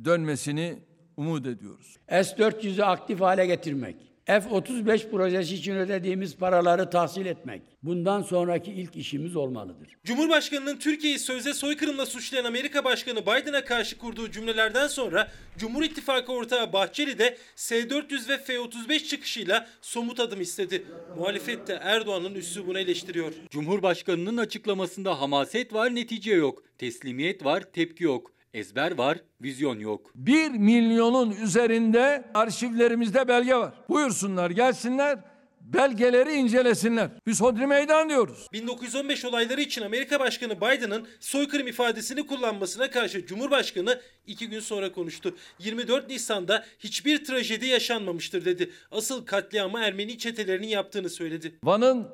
[0.05, 0.79] dönmesini
[1.17, 1.97] umut ediyoruz.
[2.09, 4.10] S-400'ü aktif hale getirmek.
[4.39, 7.61] F-35 projesi için ödediğimiz paraları tahsil etmek.
[7.83, 9.97] Bundan sonraki ilk işimiz olmalıdır.
[10.03, 16.73] Cumhurbaşkanının Türkiye'yi sözde soykırımla suçlayan Amerika Başkanı Biden'a karşı kurduğu cümlelerden sonra Cumhur İttifakı ortağı
[16.73, 20.83] Bahçeli de S-400 ve F-35 çıkışıyla somut adım istedi.
[21.17, 23.33] Muhalefet de Erdoğan'ın üslubunu eleştiriyor.
[23.49, 26.63] Cumhurbaşkanının açıklamasında hamaset var, netice yok.
[26.77, 28.31] Teslimiyet var, tepki yok.
[28.53, 30.11] Ezber var, vizyon yok.
[30.15, 33.73] Bir milyonun üzerinde arşivlerimizde belge var.
[33.89, 35.19] Buyursunlar gelsinler
[35.61, 37.09] belgeleri incelesinler.
[37.27, 38.47] Biz hodri meydan diyoruz.
[38.53, 45.35] 1915 olayları için Amerika Başkanı Biden'ın soykırım ifadesini kullanmasına karşı Cumhurbaşkanı iki gün sonra konuştu.
[45.59, 48.71] 24 Nisan'da hiçbir trajedi yaşanmamıştır dedi.
[48.91, 51.55] Asıl katliamı Ermeni çetelerinin yaptığını söyledi.
[51.63, 52.07] Van'ın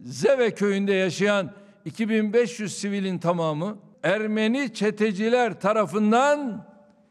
[0.00, 1.52] Zeve köyünde yaşayan
[1.84, 6.66] 2500 sivilin tamamı Ermeni çeteciler tarafından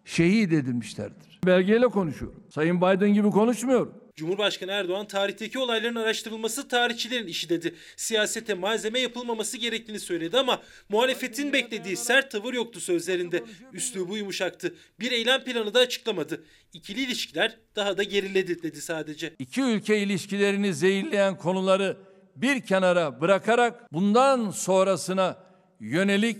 [0.05, 1.39] şehit edilmişlerdir.
[1.45, 2.43] Belgeyle konuşuyorum.
[2.53, 3.93] Sayın Biden gibi konuşmuyorum.
[4.15, 7.75] Cumhurbaşkanı Erdoğan tarihteki olayların araştırılması tarihçilerin işi dedi.
[7.95, 13.43] Siyasete malzeme yapılmaması gerektiğini söyledi ama muhalefetin beklediği sert tavır yoktu sözlerinde.
[13.73, 14.75] Üslubu yumuşaktı.
[14.99, 16.43] Bir eylem planı da açıklamadı.
[16.73, 19.33] İkili ilişkiler daha da geriledi dedi sadece.
[19.39, 21.97] İki ülke ilişkilerini zehirleyen konuları
[22.35, 25.37] bir kenara bırakarak bundan sonrasına
[25.79, 26.37] yönelik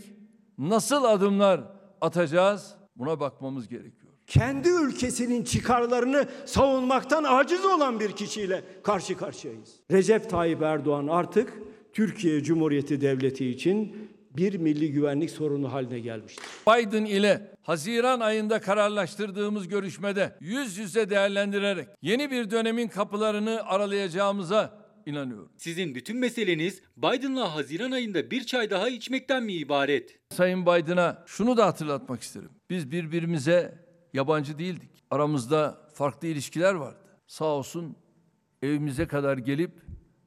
[0.60, 1.62] nasıl adımlar
[2.02, 4.14] atacağız buna bakmamız gerekiyor.
[4.28, 9.70] Kendi ülkesinin çıkarlarını savunmaktan aciz olan bir kişiyle karşı karşıyayız.
[9.92, 11.54] Recep Tayyip Erdoğan artık
[11.94, 16.44] Türkiye Cumhuriyeti Devleti için bir milli güvenlik sorunu haline gelmiştir.
[16.68, 25.50] Biden ile Haziran ayında kararlaştırdığımız görüşmede yüz yüze değerlendirerek yeni bir dönemin kapılarını aralayacağımıza inanıyorum.
[25.58, 30.20] Sizin bütün meseleniz Biden'la Haziran ayında bir çay daha içmekten mi ibaret?
[30.30, 32.50] Sayın Biden'a şunu da hatırlatmak isterim.
[32.70, 34.90] Biz birbirimize yabancı değildik.
[35.12, 37.00] Aramızda farklı ilişkiler vardı.
[37.28, 37.96] Sağ olsun
[38.62, 39.72] evimize kadar gelip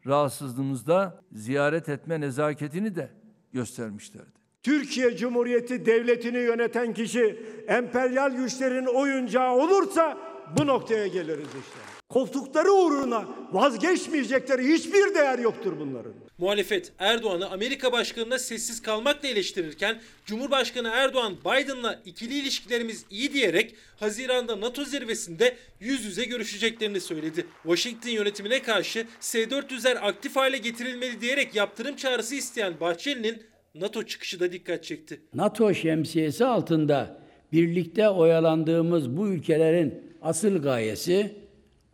[0.07, 3.11] rahatsızlığımızda ziyaret etme nezaketini de
[3.53, 4.43] göstermişlerdi.
[4.63, 10.19] Türkiye Cumhuriyeti devletini yöneten kişi emperyal güçlerin oyuncağı olursa
[10.59, 11.92] bu noktaya geliriz işte.
[12.13, 16.13] Koltukları uğruna vazgeçmeyecekleri hiçbir değer yoktur bunların.
[16.39, 24.61] Muhalefet Erdoğan'ı Amerika Başkanı'na sessiz kalmakla eleştirirken Cumhurbaşkanı Erdoğan Biden'la ikili ilişkilerimiz iyi diyerek Haziran'da
[24.61, 27.47] NATO zirvesinde yüz yüze görüşeceklerini söyledi.
[27.63, 33.43] Washington yönetimine karşı S-400'ler aktif hale getirilmeli diyerek yaptırım çağrısı isteyen Bahçeli'nin
[33.75, 35.21] NATO çıkışı da dikkat çekti.
[35.35, 37.21] NATO şemsiyesi altında
[37.53, 41.42] birlikte oyalandığımız bu ülkelerin asıl gayesi,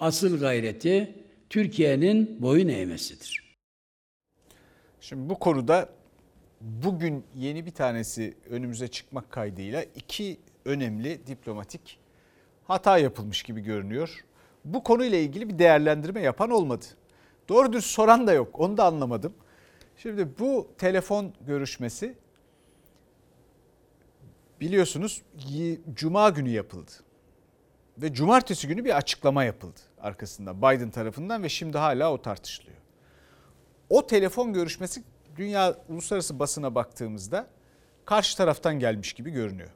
[0.00, 1.14] asıl gayreti
[1.50, 3.56] Türkiye'nin boyun eğmesidir.
[5.00, 5.88] Şimdi bu konuda
[6.61, 11.98] bugün yeni bir tanesi önümüze çıkmak kaydıyla iki önemli diplomatik
[12.64, 14.24] hata yapılmış gibi görünüyor.
[14.64, 16.84] Bu konuyla ilgili bir değerlendirme yapan olmadı.
[17.48, 18.61] Doğru dürüst soran da yok.
[18.61, 19.34] Onu da anlamadım.
[19.96, 22.14] Şimdi bu telefon görüşmesi
[24.61, 25.22] biliyorsunuz
[25.94, 26.90] cuma günü yapıldı.
[27.98, 32.78] Ve cumartesi günü bir açıklama yapıldı arkasından Biden tarafından ve şimdi hala o tartışılıyor.
[33.90, 35.02] O telefon görüşmesi
[35.37, 37.46] dünya uluslararası basına baktığımızda
[38.04, 39.70] karşı taraftan gelmiş gibi görünüyor.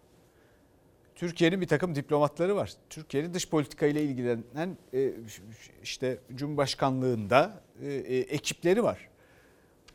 [1.14, 2.72] Türkiye'nin bir takım diplomatları var.
[2.90, 5.12] Türkiye'nin dış politika ile ilgilenen e,
[5.82, 9.08] işte Cumhurbaşkanlığında e, ekipleri var.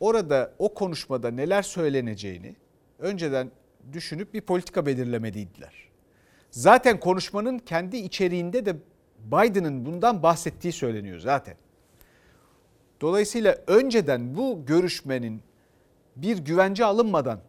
[0.00, 2.56] Orada o konuşmada neler söyleneceğini
[2.98, 3.50] önceden
[3.92, 5.88] düşünüp bir politika belirlemeliydiler.
[6.50, 8.76] Zaten konuşmanın kendi içeriğinde de
[9.24, 11.54] Biden'ın bundan bahsettiği söyleniyor zaten.
[13.00, 15.42] Dolayısıyla önceden bu görüşmenin
[16.16, 17.40] bir güvence alınmadan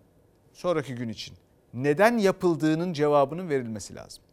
[0.54, 1.36] sonraki gün için
[1.74, 4.24] neden yapıldığının cevabının verilmesi lazım.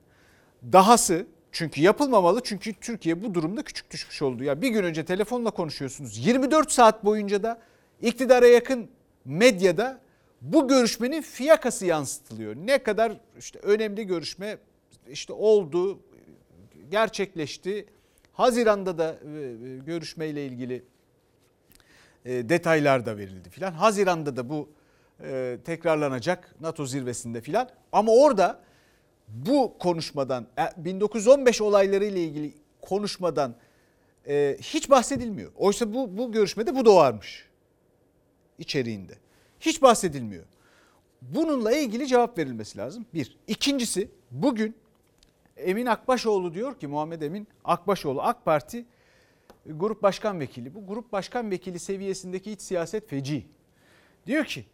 [0.72, 4.44] Dahası çünkü yapılmamalı çünkü Türkiye bu durumda küçük düşmüş oldu.
[4.44, 6.26] Ya bir gün önce telefonla konuşuyorsunuz.
[6.26, 7.60] 24 saat boyunca da
[8.02, 8.88] iktidara yakın
[9.24, 10.00] medyada
[10.40, 12.56] bu görüşmenin fiyakası yansıtılıyor.
[12.56, 14.58] Ne kadar işte önemli görüşme
[15.08, 15.98] işte oldu,
[16.90, 17.86] gerçekleşti.
[18.32, 20.84] Haziran'da da e, görüşmeyle ilgili
[22.24, 23.72] e, detaylar da verildi filan.
[23.72, 24.68] Haziran'da da bu
[25.20, 27.68] e, tekrarlanacak NATO zirvesinde filan.
[27.92, 28.60] Ama orada
[29.28, 30.46] bu konuşmadan
[30.76, 33.54] 1915 olayları ile ilgili konuşmadan
[34.60, 35.52] hiç bahsedilmiyor.
[35.56, 37.48] Oysa bu, bu görüşmede bu doğarmış
[38.58, 39.12] içeriğinde.
[39.60, 40.44] Hiç bahsedilmiyor.
[41.22, 43.06] Bununla ilgili cevap verilmesi lazım.
[43.14, 43.36] Bir.
[43.46, 44.76] İkincisi bugün
[45.56, 48.84] Emin Akbaşoğlu diyor ki Muhammed Emin Akbaşoğlu AK Parti
[49.66, 50.74] grup başkan vekili.
[50.74, 53.46] Bu grup başkan vekili seviyesindeki iç siyaset feci.
[54.26, 54.64] Diyor ki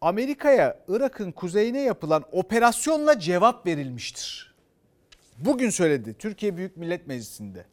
[0.00, 4.54] Amerika'ya Irak'ın kuzeyine yapılan operasyonla cevap verilmiştir.
[5.38, 7.64] Bugün söyledi Türkiye Büyük Millet Meclisi'nde.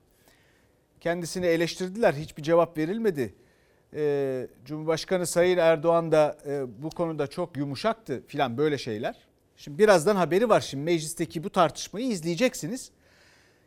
[0.99, 3.35] Kendisini eleştirdiler hiçbir cevap verilmedi.
[3.93, 9.26] Ee, Cumhurbaşkanı Sayın Erdoğan da e, bu konuda çok yumuşaktı filan böyle şeyler.
[9.57, 12.91] Şimdi birazdan haberi var şimdi meclisteki bu tartışmayı izleyeceksiniz.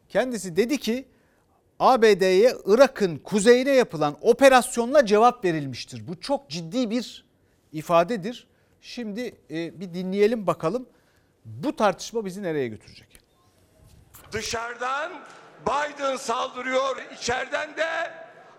[0.08, 1.08] Kendisi dedi ki
[1.78, 6.08] ABD'ye Irak'ın kuzeyine yapılan operasyonla cevap verilmiştir.
[6.08, 7.24] Bu çok ciddi bir
[7.72, 8.46] ifadedir.
[8.80, 10.88] Şimdi e, bir dinleyelim bakalım
[11.44, 13.08] bu tartışma bizi nereye götürecek?
[14.32, 15.12] Dışarıdan
[15.66, 18.12] Biden saldırıyor, içeriden de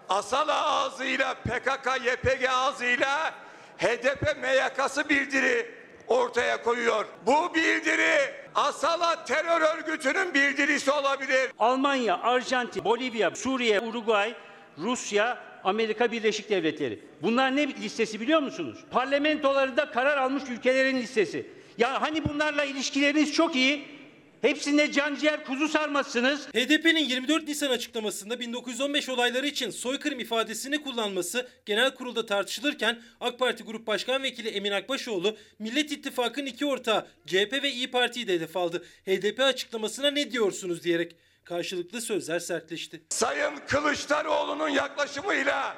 [0.10, 3.34] Asala ağzıyla PKK, YPG ağzıyla
[3.78, 5.81] HDP MYK'sı bildiri
[6.12, 7.06] ortaya koyuyor.
[7.26, 11.52] Bu bildiri Asala terör örgütünün bildirisi olabilir.
[11.60, 14.36] Almanya, Arjantin, Bolivya, Suriye, Uruguay,
[14.78, 17.00] Rusya, Amerika Birleşik Devletleri.
[17.22, 18.84] Bunlar ne listesi biliyor musunuz?
[18.92, 21.48] Parlamentolarında karar almış ülkelerin listesi.
[21.78, 24.01] Ya hani bunlarla ilişkileriniz çok iyi.
[24.42, 26.48] Hepsinde can ciğer kuzu sarmazsınız.
[26.48, 33.64] HDP'nin 24 Nisan açıklamasında 1915 olayları için soykırım ifadesini kullanması genel kurulda tartışılırken AK Parti
[33.64, 38.58] Grup Başkan Vekili Emin Akbaşoğlu Millet İttifakı'nın iki ortağı CHP ve İyi Parti'yi de hedef
[38.58, 38.86] aldı.
[39.06, 43.02] HDP açıklamasına ne diyorsunuz diyerek karşılıklı sözler sertleşti.
[43.10, 45.76] Sayın Kılıçdaroğlu'nun yaklaşımıyla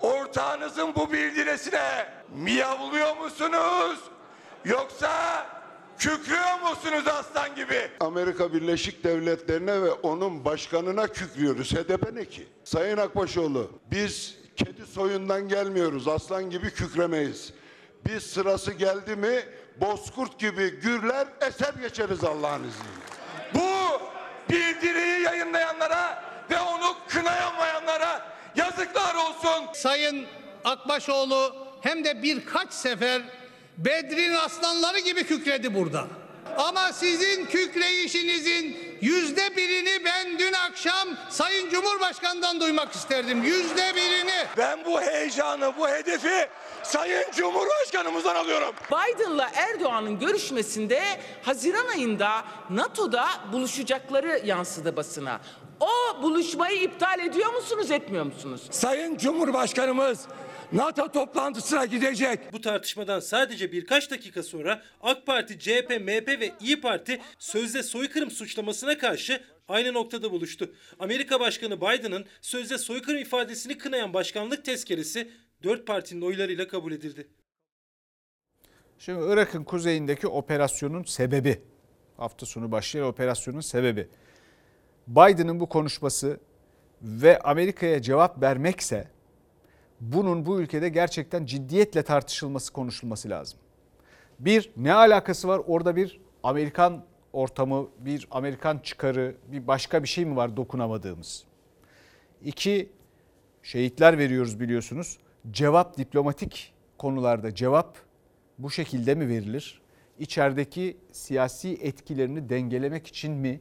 [0.00, 3.98] ortağınızın bu bildirisine miyavlıyor musunuz?
[4.64, 5.46] Yoksa
[5.98, 7.90] Kükrüyor musunuz aslan gibi?
[8.00, 11.72] Amerika Birleşik Devletleri'ne ve onun başkanına kükrüyoruz.
[11.74, 12.46] HDP ne ki?
[12.64, 16.08] Sayın Akbaşoğlu biz kedi soyundan gelmiyoruz.
[16.08, 17.52] Aslan gibi kükremeyiz.
[18.06, 19.44] Biz sırası geldi mi
[19.80, 23.06] bozkurt gibi gürler eser geçeriz Allah'ın izniyle.
[23.54, 24.00] Bu
[24.52, 29.72] bildiriyi yayınlayanlara ve onu kınayamayanlara yazıklar olsun.
[29.74, 30.26] Sayın
[30.64, 33.22] Akbaşoğlu hem de birkaç sefer
[33.78, 36.06] Bedrin aslanları gibi kükredi burada.
[36.58, 43.42] Ama sizin kükreyişinizin yüzde birini ben dün akşam Sayın Cumhurbaşkanı'ndan duymak isterdim.
[43.42, 44.46] Yüzde birini.
[44.56, 46.48] Ben bu heyecanı, bu hedefi
[46.82, 48.74] Sayın Cumhurbaşkanımızdan alıyorum.
[48.90, 51.02] Biden'la Erdoğan'ın görüşmesinde
[51.42, 55.40] Haziran ayında NATO'da buluşacakları yansıdı basına.
[55.80, 58.62] O buluşmayı iptal ediyor musunuz, etmiyor musunuz?
[58.70, 60.20] Sayın Cumhurbaşkanımız
[60.72, 62.52] NATO toplantısına gidecek.
[62.52, 68.30] Bu tartışmadan sadece birkaç dakika sonra AK Parti, CHP, MHP ve İyi Parti sözde soykırım
[68.30, 70.74] suçlamasına karşı aynı noktada buluştu.
[70.98, 75.30] Amerika Başkanı Biden'ın sözde soykırım ifadesini kınayan başkanlık tezkeresi
[75.62, 77.28] dört partinin oylarıyla kabul edildi.
[78.98, 81.62] Şimdi Irak'ın kuzeyindeki operasyonun sebebi,
[82.16, 84.08] hafta sonu başlayan operasyonun sebebi,
[85.06, 86.40] Biden'ın bu konuşması
[87.02, 89.15] ve Amerika'ya cevap vermekse
[90.00, 93.58] bunun bu ülkede gerçekten ciddiyetle tartışılması, konuşulması lazım.
[94.38, 95.60] Bir, ne alakası var?
[95.66, 101.44] Orada bir Amerikan ortamı, bir Amerikan çıkarı, bir başka bir şey mi var dokunamadığımız?
[102.44, 102.88] İki,
[103.62, 105.18] şehitler veriyoruz biliyorsunuz.
[105.50, 107.96] Cevap diplomatik konularda cevap
[108.58, 109.80] bu şekilde mi verilir?
[110.18, 113.60] İçerideki siyasi etkilerini dengelemek için mi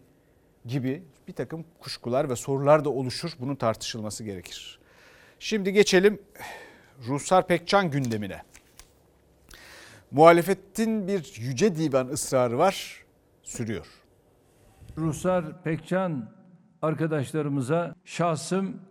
[0.65, 3.31] gibi bir takım kuşkular ve sorular da oluşur.
[3.39, 4.79] Bunun tartışılması gerekir.
[5.45, 6.19] Şimdi geçelim
[7.07, 8.41] Ruslar Pekcan gündemine.
[10.11, 13.03] Muhalefetin bir yüce divan ısrarı var,
[13.43, 13.85] sürüyor.
[14.97, 16.31] Ruslar Pekcan
[16.81, 18.81] arkadaşlarımıza şahsım,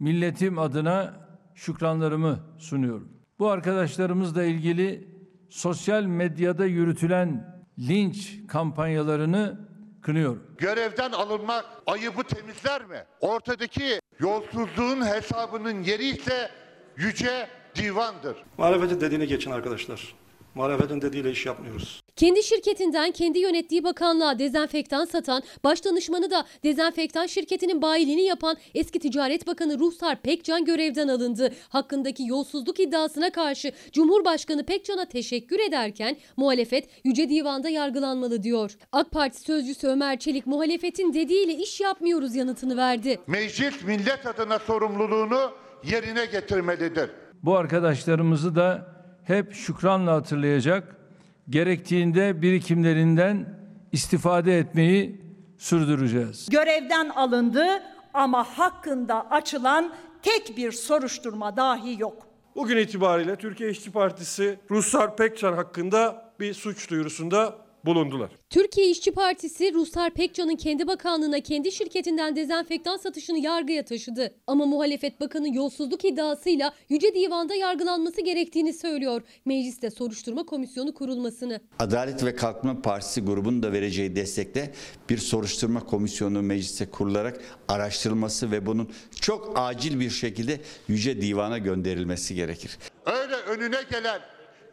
[0.00, 1.14] milletim adına
[1.54, 3.08] şükranlarımı sunuyorum.
[3.38, 5.08] Bu arkadaşlarımızla ilgili
[5.48, 9.68] sosyal medyada yürütülen linç kampanyalarını
[10.02, 10.42] kınıyorum.
[10.58, 13.04] Görevden alınmak ayıbı temizler mi?
[13.20, 16.50] Ortadaki yolsuzluğun hesabının yeri ise
[16.96, 18.36] yüce divandır.
[18.58, 20.14] Muhalefetin dediğine geçin arkadaşlar.
[20.54, 22.01] Muhalefetin dediğiyle iş yapmıyoruz.
[22.16, 28.98] Kendi şirketinden kendi yönettiği bakanlığa dezenfektan satan, baş danışmanı da dezenfektan şirketinin bayiliğini yapan eski
[28.98, 31.52] Ticaret Bakanı Ruhsar Pekcan görevden alındı.
[31.68, 38.76] Hakkındaki yolsuzluk iddiasına karşı Cumhurbaşkanı Pekcan'a teşekkür ederken muhalefet Yüce Divan'da yargılanmalı diyor.
[38.92, 43.18] AK Parti sözcüsü Ömer Çelik muhalefetin dediğiyle iş yapmıyoruz yanıtını verdi.
[43.26, 45.50] Meclis millet adına sorumluluğunu
[45.84, 47.10] yerine getirmelidir.
[47.42, 48.86] Bu arkadaşlarımızı da
[49.24, 51.01] hep şükranla hatırlayacak,
[51.50, 53.58] gerektiğinde birikimlerinden
[53.92, 55.20] istifade etmeyi
[55.58, 56.48] sürdüreceğiz.
[56.50, 57.66] Görevden alındı
[58.14, 62.26] ama hakkında açılan tek bir soruşturma dahi yok.
[62.56, 68.30] Bugün itibariyle Türkiye İşçi Partisi Ruslar Pekcan hakkında bir suç duyurusunda bulundular.
[68.50, 74.34] Türkiye İşçi Partisi Ruslar Pekcan'ın kendi bakanlığına kendi şirketinden dezenfektan satışını yargıya taşıdı.
[74.46, 79.22] Ama muhalefet bakanı yolsuzluk iddiasıyla Yüce Divan'da yargılanması gerektiğini söylüyor.
[79.44, 81.60] Mecliste soruşturma komisyonu kurulmasını.
[81.78, 84.74] Adalet ve Kalkınma Partisi grubunun da vereceği destekle
[85.10, 92.34] bir soruşturma komisyonu meclise kurularak araştırılması ve bunun çok acil bir şekilde Yüce Divan'a gönderilmesi
[92.34, 92.78] gerekir.
[93.06, 94.20] Öyle önüne gelen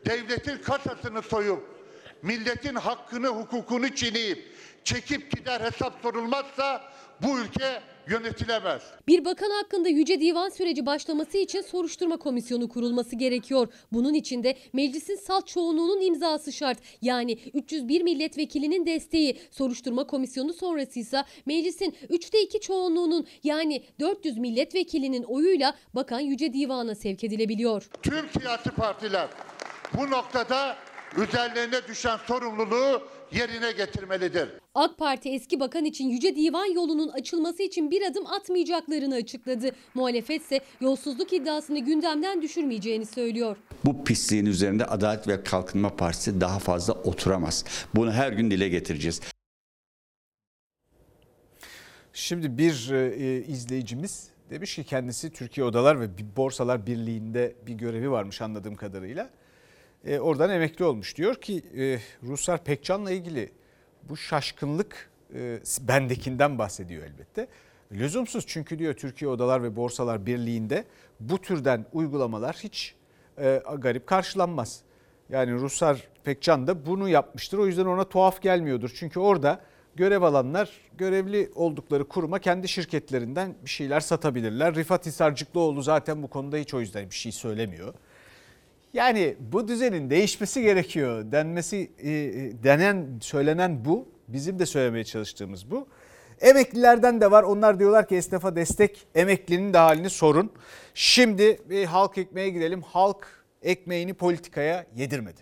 [0.06, 1.79] devletin kasasını soyup
[2.22, 6.82] milletin hakkını hukukunu çiğneyip çekip gider hesap sorulmazsa
[7.22, 8.82] bu ülke yönetilemez.
[9.08, 13.68] Bir bakan hakkında Yüce Divan süreci başlaması için soruşturma komisyonu kurulması gerekiyor.
[13.92, 16.78] Bunun için de meclisin salt çoğunluğunun imzası şart.
[17.02, 19.40] Yani 301 milletvekilinin desteği.
[19.52, 26.96] Soruşturma komisyonu sonrası ise meclisin 3'te 2 çoğunluğunun yani 400 milletvekilinin oyuyla bakan Yüce Divan'a
[26.96, 27.90] sevk edilebiliyor.
[28.02, 29.28] Tüm siyasi partiler
[29.98, 30.76] bu noktada
[31.18, 33.02] üzerlerine düşen sorumluluğu
[33.32, 34.50] yerine getirmelidir.
[34.76, 39.72] AK Parti eski bakan için Yüce Divan yolunun açılması için bir adım atmayacaklarını açıkladı.
[39.94, 43.58] Muhalefet ise yolsuzluk iddiasını gündemden düşürmeyeceğini söylüyor.
[43.86, 47.66] Bu pisliğin üzerinde Adalet ve Kalkınma Partisi daha fazla oturamaz.
[47.96, 49.22] Bunu her gün dile getireceğiz.
[52.14, 56.08] Şimdi bir e, izleyicimiz demiş ki kendisi Türkiye Odalar ve
[56.38, 59.30] Borsalar Birliği'nde bir görevi varmış anladığım kadarıyla.
[60.06, 61.18] E, oradan emekli olmuş.
[61.18, 63.52] Diyor ki e, Ruslar Pekcan'la ilgili
[64.04, 67.48] bu şaşkınlık e, bendekinden bahsediyor elbette.
[67.92, 70.86] Lüzumsuz çünkü diyor Türkiye Odalar ve Borsalar Birliği'nde
[71.20, 72.96] bu türden uygulamalar hiç
[73.38, 74.82] e, garip karşılanmaz.
[75.30, 77.58] Yani Ruslar Pekcan da bunu yapmıştır.
[77.58, 78.92] O yüzden ona tuhaf gelmiyordur.
[78.96, 79.62] Çünkü orada
[79.96, 84.76] görev alanlar görevli oldukları kuruma kendi şirketlerinden bir şeyler satabilirler.
[84.76, 87.94] Rifat Hisarcıklıoğlu zaten bu konuda hiç o yüzden bir şey söylemiyor.
[88.94, 94.08] Yani bu düzenin değişmesi gerekiyor denmesi e, e, denen söylenen bu.
[94.28, 95.88] Bizim de söylemeye çalıştığımız bu.
[96.42, 97.44] Emeklilerden de var.
[97.44, 100.52] Onlar diyorlar ki esnafa destek emeklinin de halini sorun.
[100.94, 102.82] Şimdi bir halk ekmeğe gidelim.
[102.82, 105.42] Halk ekmeğini politikaya yedirmedi.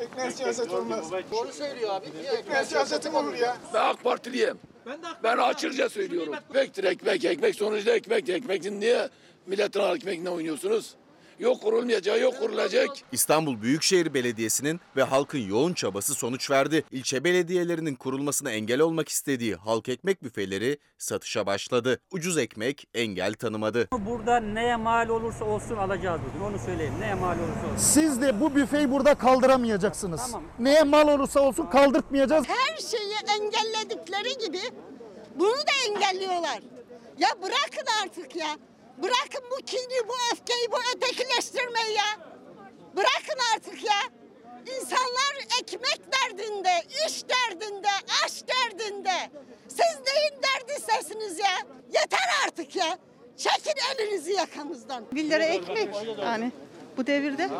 [0.00, 1.10] Ekmeğe siyaset olmaz.
[1.32, 2.06] Doğru söylüyor abi.
[2.38, 3.56] Ekmeğe siyasetim olur ya?
[3.74, 4.58] Ben AK Partiliyim.
[5.22, 6.34] Ben açıkça söylüyorum.
[6.34, 8.28] Ekmektir ekmek, ekmek sonuçta ekmek.
[8.28, 9.08] Ekmekin niye
[9.46, 10.94] milletin ekmeğinden oynuyorsunuz?
[11.38, 12.88] Yok kurulmayacağı yok kurulacak.
[13.12, 16.84] İstanbul Büyükşehir Belediyesi'nin ve halkın yoğun çabası sonuç verdi.
[16.92, 22.00] İlçe belediyelerinin kurulmasına engel olmak istediği halk ekmek büfeleri satışa başladı.
[22.10, 23.88] Ucuz ekmek engel tanımadı.
[23.92, 26.94] Burada neye mal olursa olsun alacağız bugün onu söyleyeyim.
[27.00, 27.76] Neye mal olursa olsun.
[27.76, 30.34] Siz de bu büfeyi burada kaldıramayacaksınız.
[30.58, 32.46] Neye mal olursa olsun kaldırtmayacağız.
[32.48, 34.60] Her şeyi engelledikleri gibi
[35.38, 36.58] bunu da engelliyorlar.
[37.18, 38.48] Ya bırakın artık ya.
[39.02, 42.26] Bırakın bu kini, bu öfkeyi, bu ötekileştirmeyi ya.
[42.96, 44.00] Bırakın artık ya.
[44.76, 46.70] İnsanlar ekmek derdinde,
[47.08, 47.88] iş derdinde,
[48.24, 49.30] aş derdinde.
[49.68, 51.56] Siz neyin derdisesiniz ya?
[51.86, 52.98] Yeter artık ya.
[53.36, 55.04] Çekin elinizi yakamızdan.
[55.12, 55.88] 1 lira ekmek
[56.22, 56.52] yani
[56.96, 57.50] bu devirde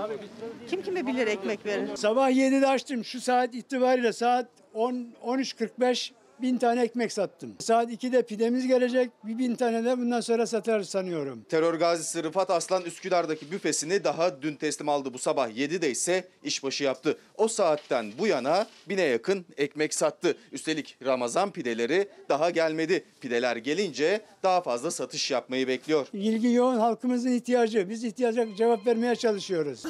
[0.70, 1.96] kim kime 1 lira ekmek verir?
[1.96, 3.04] Sabah 7'de açtım.
[3.04, 6.12] Şu saat itibariyle saat 10 13.45
[6.42, 7.54] bin tane ekmek sattım.
[7.58, 9.10] Saat 2'de pidemiz gelecek.
[9.24, 11.42] Bir bin tane de bundan sonra satar sanıyorum.
[11.48, 15.14] Terör gazisi Rıfat Aslan Üsküdar'daki büfesini daha dün teslim aldı.
[15.14, 17.18] Bu sabah 7'de ise işbaşı yaptı.
[17.36, 20.36] O saatten bu yana bine yakın ekmek sattı.
[20.52, 23.04] Üstelik Ramazan pideleri daha gelmedi.
[23.20, 26.06] Pideler gelince daha fazla satış yapmayı bekliyor.
[26.12, 27.90] İlgi yoğun halkımızın ihtiyacı.
[27.90, 29.82] Biz ihtiyaca cevap vermeye çalışıyoruz.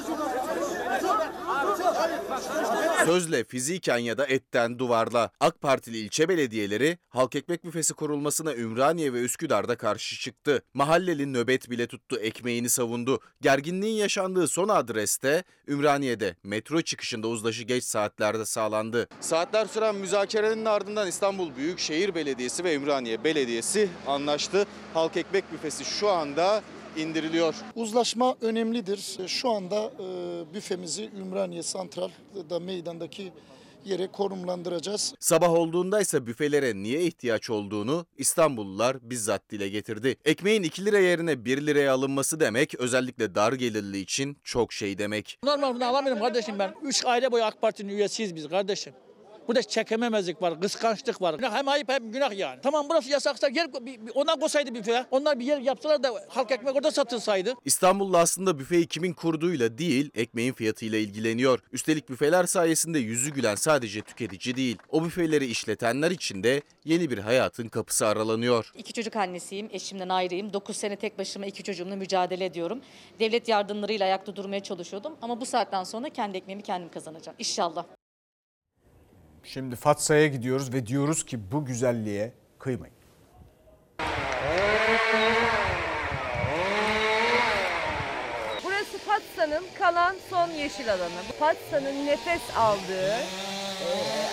[3.05, 9.13] Sözle fiziken ya da etten duvarla AK Partili ilçe belediyeleri halk ekmek büfesi kurulmasına Ümraniye
[9.13, 10.61] ve Üsküdar'da karşı çıktı.
[10.73, 13.19] Mahalleli nöbet bile tuttu ekmeğini savundu.
[13.41, 19.07] Gerginliğin yaşandığı son adreste Ümraniye'de metro çıkışında uzlaşı geç saatlerde sağlandı.
[19.19, 24.65] Saatler süren müzakerenin ardından İstanbul Büyükşehir Belediyesi ve Ümraniye Belediyesi anlaştı.
[24.93, 26.63] Halk ekmek büfesi şu anda
[26.97, 27.55] indiriliyor.
[27.75, 29.17] Uzlaşma önemlidir.
[29.27, 32.09] Şu anda e, büfemizi Ümraniye Santral
[32.49, 33.31] da meydandaki
[33.85, 35.13] yere konumlandıracağız.
[35.19, 40.15] Sabah olduğunda ise büfelere niye ihtiyaç olduğunu İstanbullular bizzat dile getirdi.
[40.25, 45.39] Ekmeğin 2 lira yerine 1 liraya alınması demek özellikle dar gelirli için çok şey demek.
[45.43, 46.73] Normal bunu alamıyorum kardeşim ben.
[46.83, 48.93] Üç aile boyu AK Parti'nin üyesiyiz biz kardeşim.
[49.47, 51.35] Burada çekememezlik var, kıskançlık var.
[51.41, 52.59] Hem ayıp hem günah yani.
[52.63, 55.05] Tamam burası yasaksa yer bir, bir, ona koysaydı büfe.
[55.11, 57.53] Onlar bir yer yapsalar da halk ekmek orada satılsaydı.
[57.65, 61.59] İstanbullu aslında büfeyi kimin kurduğuyla değil ekmeğin fiyatıyla ilgileniyor.
[61.71, 64.77] Üstelik büfeler sayesinde yüzü gülen sadece tüketici değil.
[64.89, 68.71] O büfeleri işletenler için de yeni bir hayatın kapısı aralanıyor.
[68.77, 70.53] İki çocuk annesiyim, eşimden ayrıyım.
[70.53, 72.81] 9 sene tek başıma iki çocuğumla mücadele ediyorum.
[73.19, 75.15] Devlet yardımlarıyla ayakta durmaya çalışıyordum.
[75.21, 77.35] Ama bu saatten sonra kendi ekmeğimi kendim kazanacağım.
[77.39, 77.85] İnşallah.
[79.47, 82.95] Şimdi Fatsa'ya gidiyoruz ve diyoruz ki bu güzelliğe kıymayın.
[88.63, 91.21] Burası Fatsa'nın kalan son yeşil alanı.
[91.39, 93.13] Fatsa'nın nefes aldığı
[93.83, 93.89] e,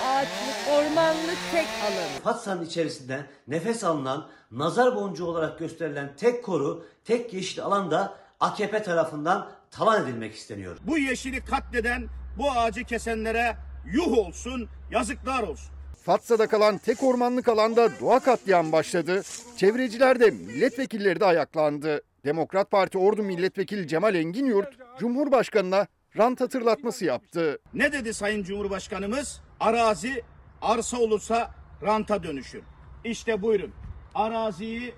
[0.06, 2.22] ağaçlık, ormanlık tek alanı.
[2.24, 9.50] Fatsa'nın içerisinde nefes alınan, nazar boncuğu olarak gösterilen tek koru, tek yeşil alanda AKP tarafından
[9.70, 10.76] talan edilmek isteniyor.
[10.86, 12.08] Bu yeşili katleden,
[12.38, 13.56] bu ağacı kesenlere
[13.92, 15.74] yuh olsun, yazıklar olsun.
[16.04, 19.22] Fatsa'da kalan tek ormanlık alanda doğa katliam başladı.
[19.56, 22.02] Çevreciler de milletvekilleri de ayaklandı.
[22.24, 25.86] Demokrat Parti Ordu Milletvekili Cemal Enginyurt, Cumhurbaşkanı'na
[26.18, 27.58] rant hatırlatması yaptı.
[27.74, 29.40] Ne dedi Sayın Cumhurbaşkanımız?
[29.60, 30.22] Arazi
[30.62, 31.50] arsa olursa
[31.82, 32.62] ranta dönüşür.
[33.04, 33.72] İşte buyurun.
[34.14, 34.94] Araziyi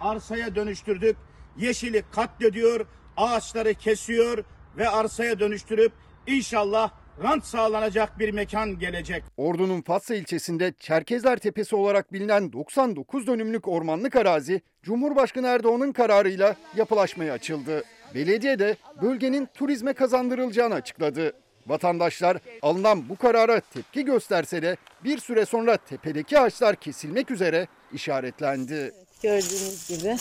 [0.00, 1.16] arsaya dönüştürdük.
[1.56, 2.86] Yeşili katlediyor,
[3.16, 4.44] ağaçları kesiyor
[4.76, 5.92] ve arsaya dönüştürüp
[6.26, 6.90] inşallah
[7.22, 9.24] rant sağlanacak bir mekan gelecek.
[9.36, 17.32] Ordu'nun Fatsa ilçesinde Çerkezler Tepesi olarak bilinen 99 dönümlük ormanlık arazi Cumhurbaşkanı Erdoğan'ın kararıyla yapılaşmaya
[17.32, 17.84] açıldı.
[18.14, 21.32] Belediye de bölgenin turizme kazandırılacağını açıkladı.
[21.66, 28.92] Vatandaşlar alınan bu karara tepki gösterse de bir süre sonra tepedeki ağaçlar kesilmek üzere işaretlendi.
[29.22, 30.16] Gördüğünüz gibi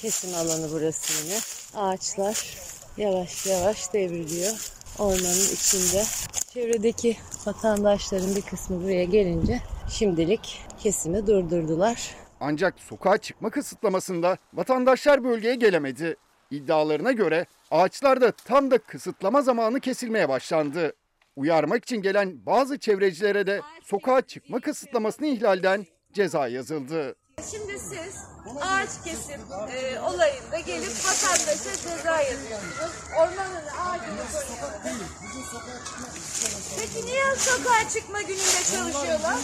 [0.00, 1.38] kesim alanı burası yine.
[1.74, 2.56] Ağaçlar
[2.96, 6.02] yavaş yavaş devriliyor ormanın içinde.
[6.52, 12.14] Çevredeki vatandaşların bir kısmı buraya gelince şimdilik kesimi durdurdular.
[12.40, 16.16] Ancak sokağa çıkma kısıtlamasında vatandaşlar bölgeye gelemedi.
[16.50, 20.92] İddialarına göre ağaçlarda tam da kısıtlama zamanı kesilmeye başlandı.
[21.36, 27.14] Uyarmak için gelen bazı çevrecilere de sokağa çıkma kısıtlamasını ihlalden ceza yazıldı.
[27.50, 28.14] Şimdi siz
[28.60, 29.40] ağaç kesim
[29.72, 32.92] e, olayında gelip vatandaşa ceza yazıyorsunuz.
[33.16, 34.22] Ormanın ağacını
[34.60, 35.08] koruyorsunuz.
[36.78, 39.36] Peki niye sokağa çıkma gününde çalışıyorlar?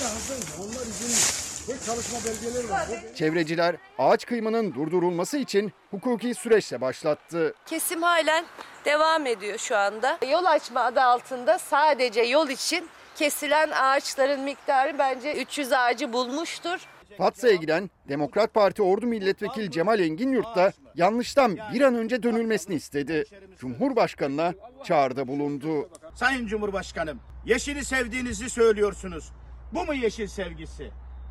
[0.60, 1.44] Onlar izinli.
[1.68, 2.86] Ve çalışma belgeleri var.
[3.14, 7.54] Çevreciler ağaç kıyımının durdurulması için hukuki süreçle başlattı.
[7.66, 8.44] Kesim halen
[8.84, 10.18] devam ediyor şu anda.
[10.30, 16.80] Yol açma adı altında sadece yol için kesilen ağaçların miktarı bence 300 ağacı bulmuştur.
[17.18, 23.24] Fatsa'ya giden Demokrat Parti Ordu Milletvekili Cemal Enginyurt da yanlıştan bir an önce dönülmesini istedi.
[23.58, 24.54] Cumhurbaşkanına
[24.84, 25.90] çağrıda bulundu.
[26.14, 29.32] Sayın Cumhurbaşkanım, yeşili sevdiğinizi söylüyorsunuz.
[29.72, 30.90] Bu mu yeşil sevgisi?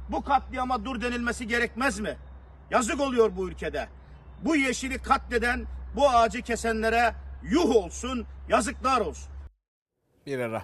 [0.10, 2.18] Bu katliama dur denilmesi gerekmez mi?
[2.72, 3.88] Yazık oluyor bu ülkede.
[4.46, 5.66] Bu yeşili katleden,
[5.96, 7.14] bu ağacı kesenlere
[7.44, 9.34] yuh olsun, yazıklar olsun.
[10.26, 10.64] Bir ara.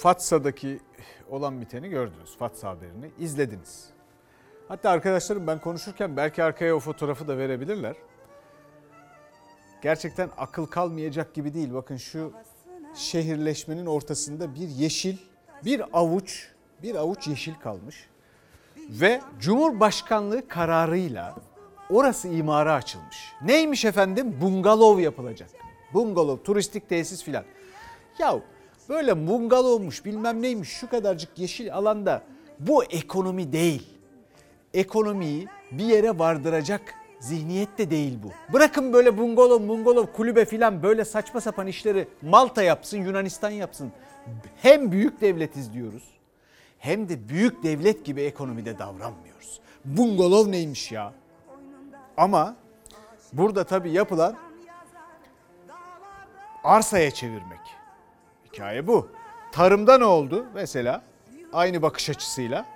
[0.00, 0.80] Fatsa'daki
[1.30, 2.36] olan biteni gördünüz.
[2.38, 3.86] Fatsa haberini izlediniz.
[4.68, 7.96] Hatta arkadaşlarım ben konuşurken belki arkaya o fotoğrafı da verebilirler.
[9.82, 11.74] Gerçekten akıl kalmayacak gibi değil.
[11.74, 12.32] Bakın şu
[12.94, 15.16] şehirleşmenin ortasında bir yeşil,
[15.64, 16.48] bir avuç,
[16.82, 18.08] bir avuç yeşil kalmış.
[18.76, 21.34] Ve Cumhurbaşkanlığı kararıyla
[21.90, 23.32] orası imara açılmış.
[23.42, 24.36] Neymiş efendim?
[24.40, 25.50] Bungalov yapılacak.
[25.94, 27.44] Bungalov, turistik tesis filan.
[28.18, 28.40] Ya
[28.90, 32.22] böyle bungalovmuş bilmem neymiş şu kadarcık yeşil alanda
[32.58, 33.88] bu ekonomi değil.
[34.74, 38.52] Ekonomiyi bir yere vardıracak zihniyet de değil bu.
[38.52, 43.92] Bırakın böyle bungalov, bungalov, kulübe filan böyle saçma sapan işleri Malta yapsın, Yunanistan yapsın.
[44.62, 46.02] Hem büyük devletiz diyoruz
[46.80, 49.60] hem de büyük devlet gibi ekonomide davranmıyoruz.
[49.84, 51.12] Bungalov neymiş ya?
[52.16, 52.56] Ama
[53.32, 54.36] burada tabii yapılan
[56.64, 57.79] arsaya çevirmek.
[58.52, 59.08] Hikaye bu.
[59.52, 61.02] Tarımda ne oldu mesela?
[61.52, 62.66] Aynı bakış açısıyla.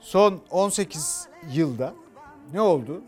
[0.00, 1.94] Son 18 yılda
[2.52, 3.02] ne oldu?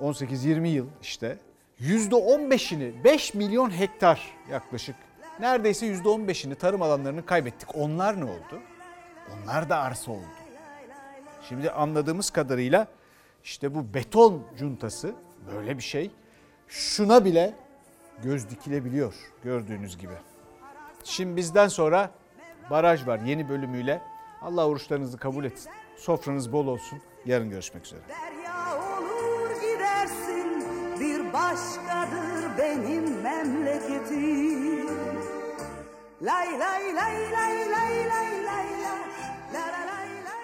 [0.00, 1.38] 18-20 yıl işte.
[1.80, 4.20] %15'ini 5 milyon hektar
[4.50, 4.96] yaklaşık
[5.40, 7.76] neredeyse %15'ini tarım alanlarını kaybettik.
[7.76, 8.60] Onlar ne oldu?
[9.34, 10.26] Onlar da arsa oldu.
[11.48, 12.86] Şimdi anladığımız kadarıyla
[13.44, 15.14] işte bu beton cuntası
[15.54, 16.10] böyle bir şey.
[16.68, 17.54] Şuna bile
[18.22, 19.14] göz dikilebiliyor
[19.44, 20.14] gördüğünüz gibi.
[21.06, 22.10] Şimdi bizden sonra
[22.70, 24.02] baraj var yeni bölümüyle.
[24.42, 25.72] Allah oruçlarınızı kabul etsin.
[25.96, 26.98] Sofranız bol olsun.
[27.26, 28.00] Yarın görüşmek üzere.
[28.76, 30.64] olur gidersin
[31.00, 34.86] bir başkadır benim memleketim.
[36.22, 38.66] Lay lay lay lay lay lay lay lay
[39.52, 39.95] la la la